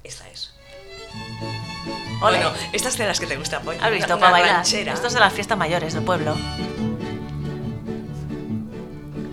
[0.03, 0.53] esta es.
[2.21, 2.37] Ole.
[2.37, 3.79] Bueno, esta es de las que te gusta, Polly.
[3.81, 4.13] ¿Has visto?
[4.13, 4.55] Una Para bailar.
[4.57, 4.93] ranchera.
[4.93, 6.35] Esto es de las fiestas mayores del pueblo.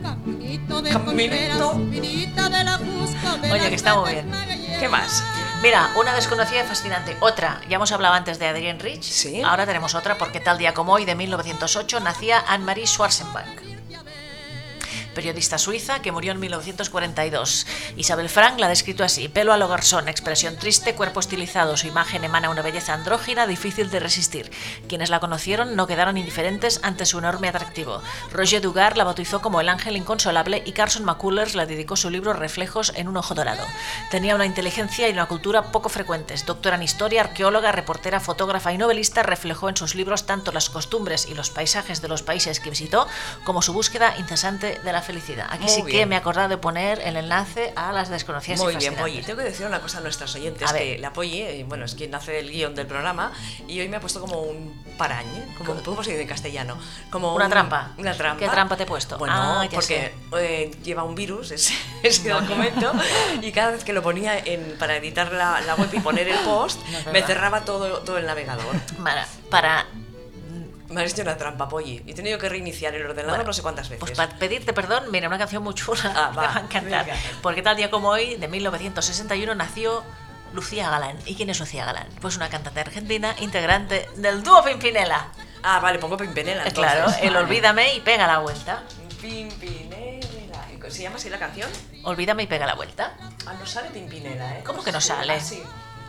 [0.03, 1.75] Caminito de Caminito.
[1.75, 4.31] De la de Oye, que está muy bien.
[4.79, 5.23] ¿Qué más?
[5.63, 7.17] Mira, una desconocida y fascinante.
[7.21, 9.03] Otra, ya hemos hablado antes de Adrienne Rich.
[9.03, 9.43] Sí.
[9.43, 13.66] Ahora tenemos otra porque tal día como hoy, de 1908, nacía Anne-Marie Schwarzenbach.
[15.17, 17.67] Periodista suiza que murió en 1942.
[17.97, 21.79] Isabel Frank la ha descrito así: pelo a lo garzón, expresión triste, cuerpo estilizado.
[21.79, 24.51] Su imagen emana una belleza andrógina difícil de resistir.
[24.89, 28.03] Quienes la conocieron no quedaron indiferentes ante su enorme atractivo.
[28.31, 32.35] Roger Dugar la bautizó como el ángel inconsolable y Carson McCullers le dedicó su libro
[32.35, 33.65] Reflejos en un ojo dorado.
[34.11, 36.45] Tenía una inteligencia y una cultura poco frecuentes.
[36.45, 41.27] Doctora en historia, arqueóloga, reportera, fotógrafa y novelista, reflejó en sus libros tanto las costumbres
[41.27, 43.09] y los paisajes de los países que visitó
[43.45, 45.47] como su búsqueda incesante de la felicidad.
[45.51, 48.75] Aquí Muy sí que me he acordado de poner el enlace a las desconocidas Muy
[48.75, 49.23] y bien, Polly.
[49.23, 51.95] Tengo que decir una cosa a nuestras oyentes, A que la Polly, eh, bueno, es
[51.95, 53.33] quien hace el guion del programa,
[53.69, 55.27] y hoy me ha puesto como un parañ,
[55.57, 56.77] como ¿cómo se dice en castellano?
[57.11, 57.93] Como Una un- trampa.
[57.99, 58.39] Una trampa.
[58.45, 59.17] ¿Qué trampa te he puesto?
[59.19, 62.93] Bueno, Ah, porque eh, lleva un virus ese, ese documento,
[63.41, 66.39] y cada vez que lo ponía en, para editar la, la web y poner el
[66.41, 68.75] post, No me cerraba todo, todo el navegador.
[69.03, 69.87] Para, para
[70.89, 72.03] Me has hecho una trampa, Polly.
[72.07, 74.01] y He tenido que reiniciar el ordenador Bueno, no sé cuántas veces.
[74.01, 77.07] Pues para pedirte perdón, mira, una canción muy chula, Ah, me va, va a encantar.
[77.07, 77.19] venga.
[77.43, 80.05] Porque tal día como hoy, de 1961, nació
[80.53, 81.19] Lucía Galán.
[81.27, 82.07] ¿Y quién es Lucía Galán?
[82.21, 85.27] Pues una cantante argentina, integrante del dúo Pimpinela.
[85.63, 86.65] Ah, vale, pongo Pimpinela.
[86.65, 86.93] Eh, entonces.
[86.95, 87.45] claro, el Vale.
[87.47, 88.83] Olvídame y pega la vuelta.
[89.21, 90.27] Pimpinela.
[90.89, 91.69] ¿Se llama así la canción?
[92.05, 93.15] Olvídame y pega la vuelta.
[93.47, 94.63] Ah, no sale Pimpinela, ¿eh?
[94.65, 95.33] ¿Cómo que no Sí, sale?
[95.33, 95.63] ah, sí.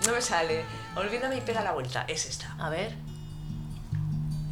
[0.05, 0.63] No me sale.
[0.95, 2.05] Olvídame y pega la vuelta.
[2.07, 2.55] Es esta.
[2.59, 2.93] A ver.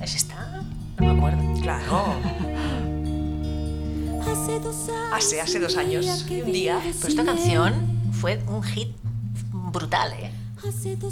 [0.06, 0.62] ¿Es esta?
[0.99, 1.62] No me acuerdo.
[1.64, 2.14] Claro.
[4.22, 6.26] Hace dos años, Hace, hace dos años.
[6.30, 6.80] Y un día.
[6.84, 7.74] Pero esta canción
[8.12, 8.89] fue un hit
[9.51, 10.30] brutal, ¿eh?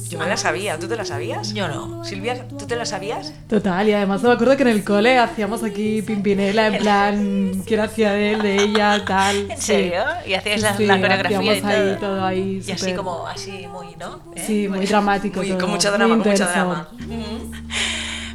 [0.09, 1.53] Yo me la sabía, ¿tú te la sabías?
[1.53, 2.03] Yo no.
[2.03, 3.33] Silvia, ¿tú te la sabías?
[3.47, 7.79] Total, y además me acuerdo que en el cole hacíamos aquí Pimpinela, en plan, quién
[7.79, 9.51] hacía de él, de ella, tal.
[9.51, 10.01] ¿En serio?
[10.27, 12.23] Y hacías la- Sí, la coreografía y ahí todo.
[12.25, 14.21] ahí Y así como, así muy, ¿no?
[14.35, 14.43] ¿Eh?
[14.45, 16.87] Sí, muy dramático Muy- todo, con mucho muy drama, con mucho drama.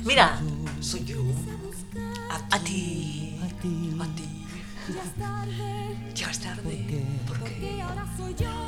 [0.09, 0.39] Mira,
[0.81, 1.17] Soy yo.
[2.51, 3.39] a ti.
[3.43, 4.47] A ti.
[6.15, 7.05] Ya es tarde.
[7.27, 7.85] Porque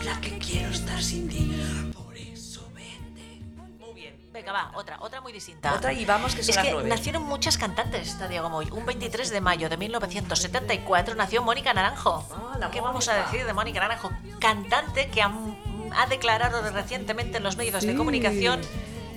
[0.05, 1.51] la que quiero estar sin ti.
[1.97, 3.41] Por eso vete.
[3.79, 4.15] Muy bien.
[4.35, 5.73] Venga, va, otra, otra muy distinta.
[5.73, 6.89] Otra y vamos que son es las que nueve.
[6.91, 8.69] nacieron muchas cantantes esta Diego Moy.
[8.71, 12.27] Un 23 de mayo de 1974 nació Mónica Naranjo.
[12.33, 13.31] Ah, la ¿Qué vamos a Mónica.
[13.31, 14.11] decir de Mónica Naranjo?
[14.41, 15.33] Cantante que ha,
[15.97, 17.97] ha declarado recientemente en los medios de Sí.
[17.97, 18.61] comunicación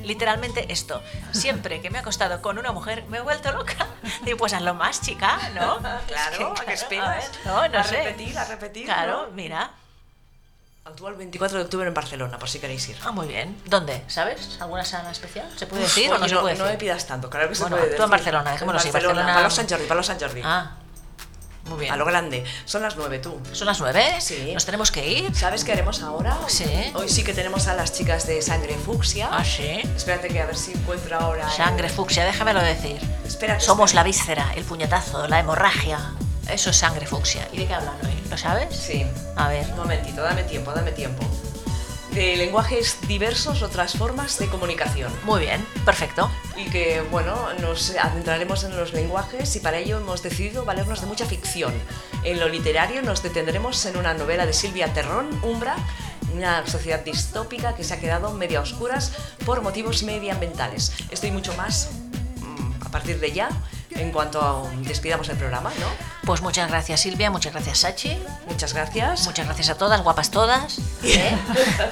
[0.04, 1.02] literalmente esto.
[1.32, 3.88] Siempre que me he acostado con una mujer me he vuelto loca.
[4.24, 5.78] Digo, pues hazlo más, chica, ¿no?
[6.08, 7.32] Claro, Es ¿a qué a esperas?
[7.32, 7.98] ver, no, no a sé.
[8.04, 8.86] repetir, a repetir.
[8.86, 9.32] Claro, ¿no?
[9.34, 9.72] mira.
[10.86, 12.98] Actúa el 24 de octubre en Barcelona, por si queréis ir.
[13.06, 13.58] Ah, muy bien.
[13.66, 14.04] ¿Dónde?
[14.08, 14.58] ¿Sabes?
[14.60, 15.50] ¿Alguna sala especial?
[15.58, 16.74] ¿Se puede decir o Oye, no se puede no decir?
[16.74, 18.04] me pidas tanto, claro que se Bueno, puede tú decir.
[18.04, 20.42] en Barcelona, dejémoslo así, Barcelona, Barcelona- Palos Sant Jordi, Palos Sant Jordi.
[20.44, 20.72] Ah,
[21.66, 21.94] muy bien.
[21.94, 22.44] A lo grande.
[22.66, 23.40] Son las nueve, tú.
[23.52, 24.04] ¿Son las nueve?
[24.20, 24.52] Sí.
[24.54, 25.36] ¿Nos tenemos que ir?
[25.36, 26.38] ¿Sabes qué haremos ahora?
[26.48, 26.66] Sí.
[26.96, 29.30] Hoy sí que tenemos a las chicas de Sangre Fucsia.
[29.32, 29.82] Ah, sí.
[29.96, 31.46] Espérate que a ver si encuentro ahora.
[31.46, 33.00] el- Sangre fucsia, déjamelo decir.
[33.26, 36.00] Espérate, Somos la víscera, el puñetazo, la hemorragia.
[36.50, 37.48] Eso es sangre fucsia.
[37.54, 38.14] ¿Y de qué hablan hoy?
[38.30, 38.76] ¿Lo sabes?
[38.76, 39.06] Sí.
[39.38, 39.66] A ver.
[39.72, 41.24] Un momentito, dame tiempo, dame tiempo.
[42.14, 45.12] De lenguajes diversos, otras formas de comunicación.
[45.26, 46.30] Muy bien, perfecto.
[46.56, 51.08] Y que, bueno, nos adentraremos en los lenguajes y para ello hemos decidido valernos de
[51.08, 51.74] mucha ficción.
[52.24, 55.76] En lo literario nos detendremos en una novela de Silvia Terrón, Umbra,
[56.36, 59.12] una sociedad distópica que se ha quedado media oscuras
[59.44, 60.94] por motivos medioambientales.
[61.10, 61.90] Esto y mucho más
[62.42, 63.50] mm, a partir de ya,
[63.96, 65.88] en cuanto a, despidamos el programa, ¿no?
[66.26, 68.18] Pues muchas gracias Silvia, muchas gracias Sachi,
[68.48, 69.26] Muchas gracias.
[69.26, 70.80] muchas gracias a todas, guapas todas.
[71.04, 71.38] ¿eh?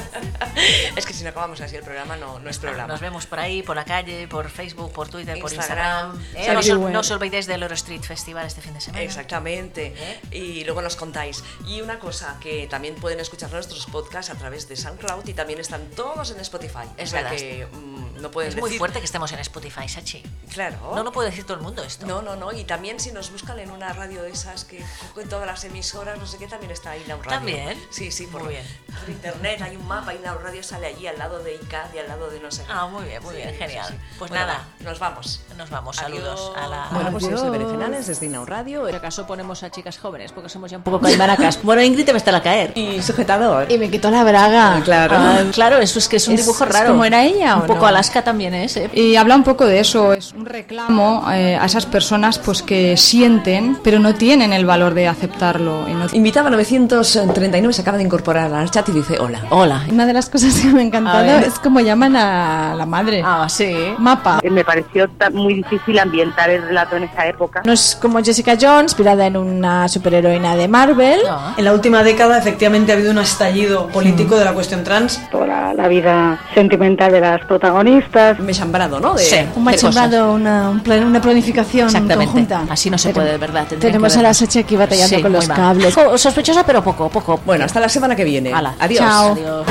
[0.96, 2.88] es que si no acabamos así el programa, no, no es programa.
[2.88, 6.18] Nos vemos por ahí, por la calle, por Facebook, por Twitter, por Instagram.
[6.36, 6.50] ¿eh?
[6.54, 6.94] No, se- bueno.
[6.94, 9.04] no os olvidéis del Euro Street Festival este fin de semana.
[9.04, 9.94] Exactamente.
[9.98, 10.20] ¿Eh?
[10.32, 11.44] Y luego nos contáis.
[11.68, 15.60] Y una cosa, que también pueden escuchar nuestros podcasts a través de SoundCloud y también
[15.60, 16.88] están todos en Spotify.
[16.98, 17.38] Es o sea verdad.
[17.38, 20.24] que mm, no pueden Es muy fuerte que estemos en Spotify, Sachi.
[20.54, 20.94] Claro.
[20.96, 22.52] No lo puede decir todo el mundo No, no, no.
[22.52, 24.84] Y también si nos buscan en una radio de esas que
[25.14, 27.22] cogen todas las emisoras, no sé qué, también está ahí Radio.
[27.30, 27.78] ¿También?
[27.90, 28.64] Sí, sí, por, Muy bien.
[29.00, 31.98] por internet hay un mapa y una radio sale allí al lado de ICAD y
[32.00, 32.72] al lado de no sé qué.
[32.72, 33.86] Ah, muy bien, muy Sí, bien, sí, genial.
[33.90, 33.96] sí.
[34.18, 34.66] Pues Bueno, nada.
[34.80, 35.42] va, nos vamos.
[35.58, 36.20] Nos vamos, Adiós.
[36.20, 36.88] saludos a la...
[36.92, 38.82] Bueno, pues de Berenjenales desde Inau Radio.
[38.82, 41.62] Por acaso ponemos a chicas jóvenes, porque somos ya un poco caimaracas.
[41.64, 42.72] Bueno, Ingrid te va a estar a caer.
[42.76, 43.72] Y sujetador.
[43.72, 44.78] Y me quitó la braga.
[44.78, 45.16] Ah, claro.
[45.18, 46.90] Ah, claro, eso es que es un Es- dibujo es raro.
[46.92, 47.88] como era ella, Un ¿o poco no?
[47.88, 48.90] Alaska también es, ¿eh?
[48.94, 52.96] Y habla un poco de eso, es un reclamo eh, a esas personas pues que
[52.98, 55.88] sienten, pero no tienen el valor de aceptarlo.
[55.88, 59.42] no- Invitaba 939, se acaba de incorporar al chat y dice hola.
[59.50, 59.84] Hola.
[59.92, 63.22] Una de las cosas que me ha A encantado es como llaman a la madre.
[63.26, 63.74] Ah, sí.
[63.98, 64.40] Mapa.
[64.50, 67.62] Me pareció muy difícil ambientar el relato en esa época.
[67.66, 71.20] No es como Jessica Jones, inspirada en una superheroína de Marvel.
[71.58, 75.20] En la última década efectivamente ha habido un estallido político de la cuestión trans.
[75.32, 78.40] Toda la vida sentimental de las protagonistas.
[78.40, 79.14] Me chambrado, ¿no?
[79.14, 79.38] De, Sí.
[79.56, 82.26] Un de machembrado, una, un plan- una planificación Exactamente.
[82.32, 82.66] conjunta.
[82.70, 83.66] Así no se Pero- puede, de verdad.
[83.68, 84.38] tendrían Tenemos a la vernos.
[84.38, 85.94] Sachi aquí batallando Sí, con los cables.
[86.18, 87.40] Sospechosa, pero poco, poco.
[87.46, 88.54] Bueno, hasta la semana que viene.
[88.54, 88.76] Hala.
[88.80, 89.00] Adiós.
[89.00, 89.32] Chao.
[89.34, 89.66] Adiós.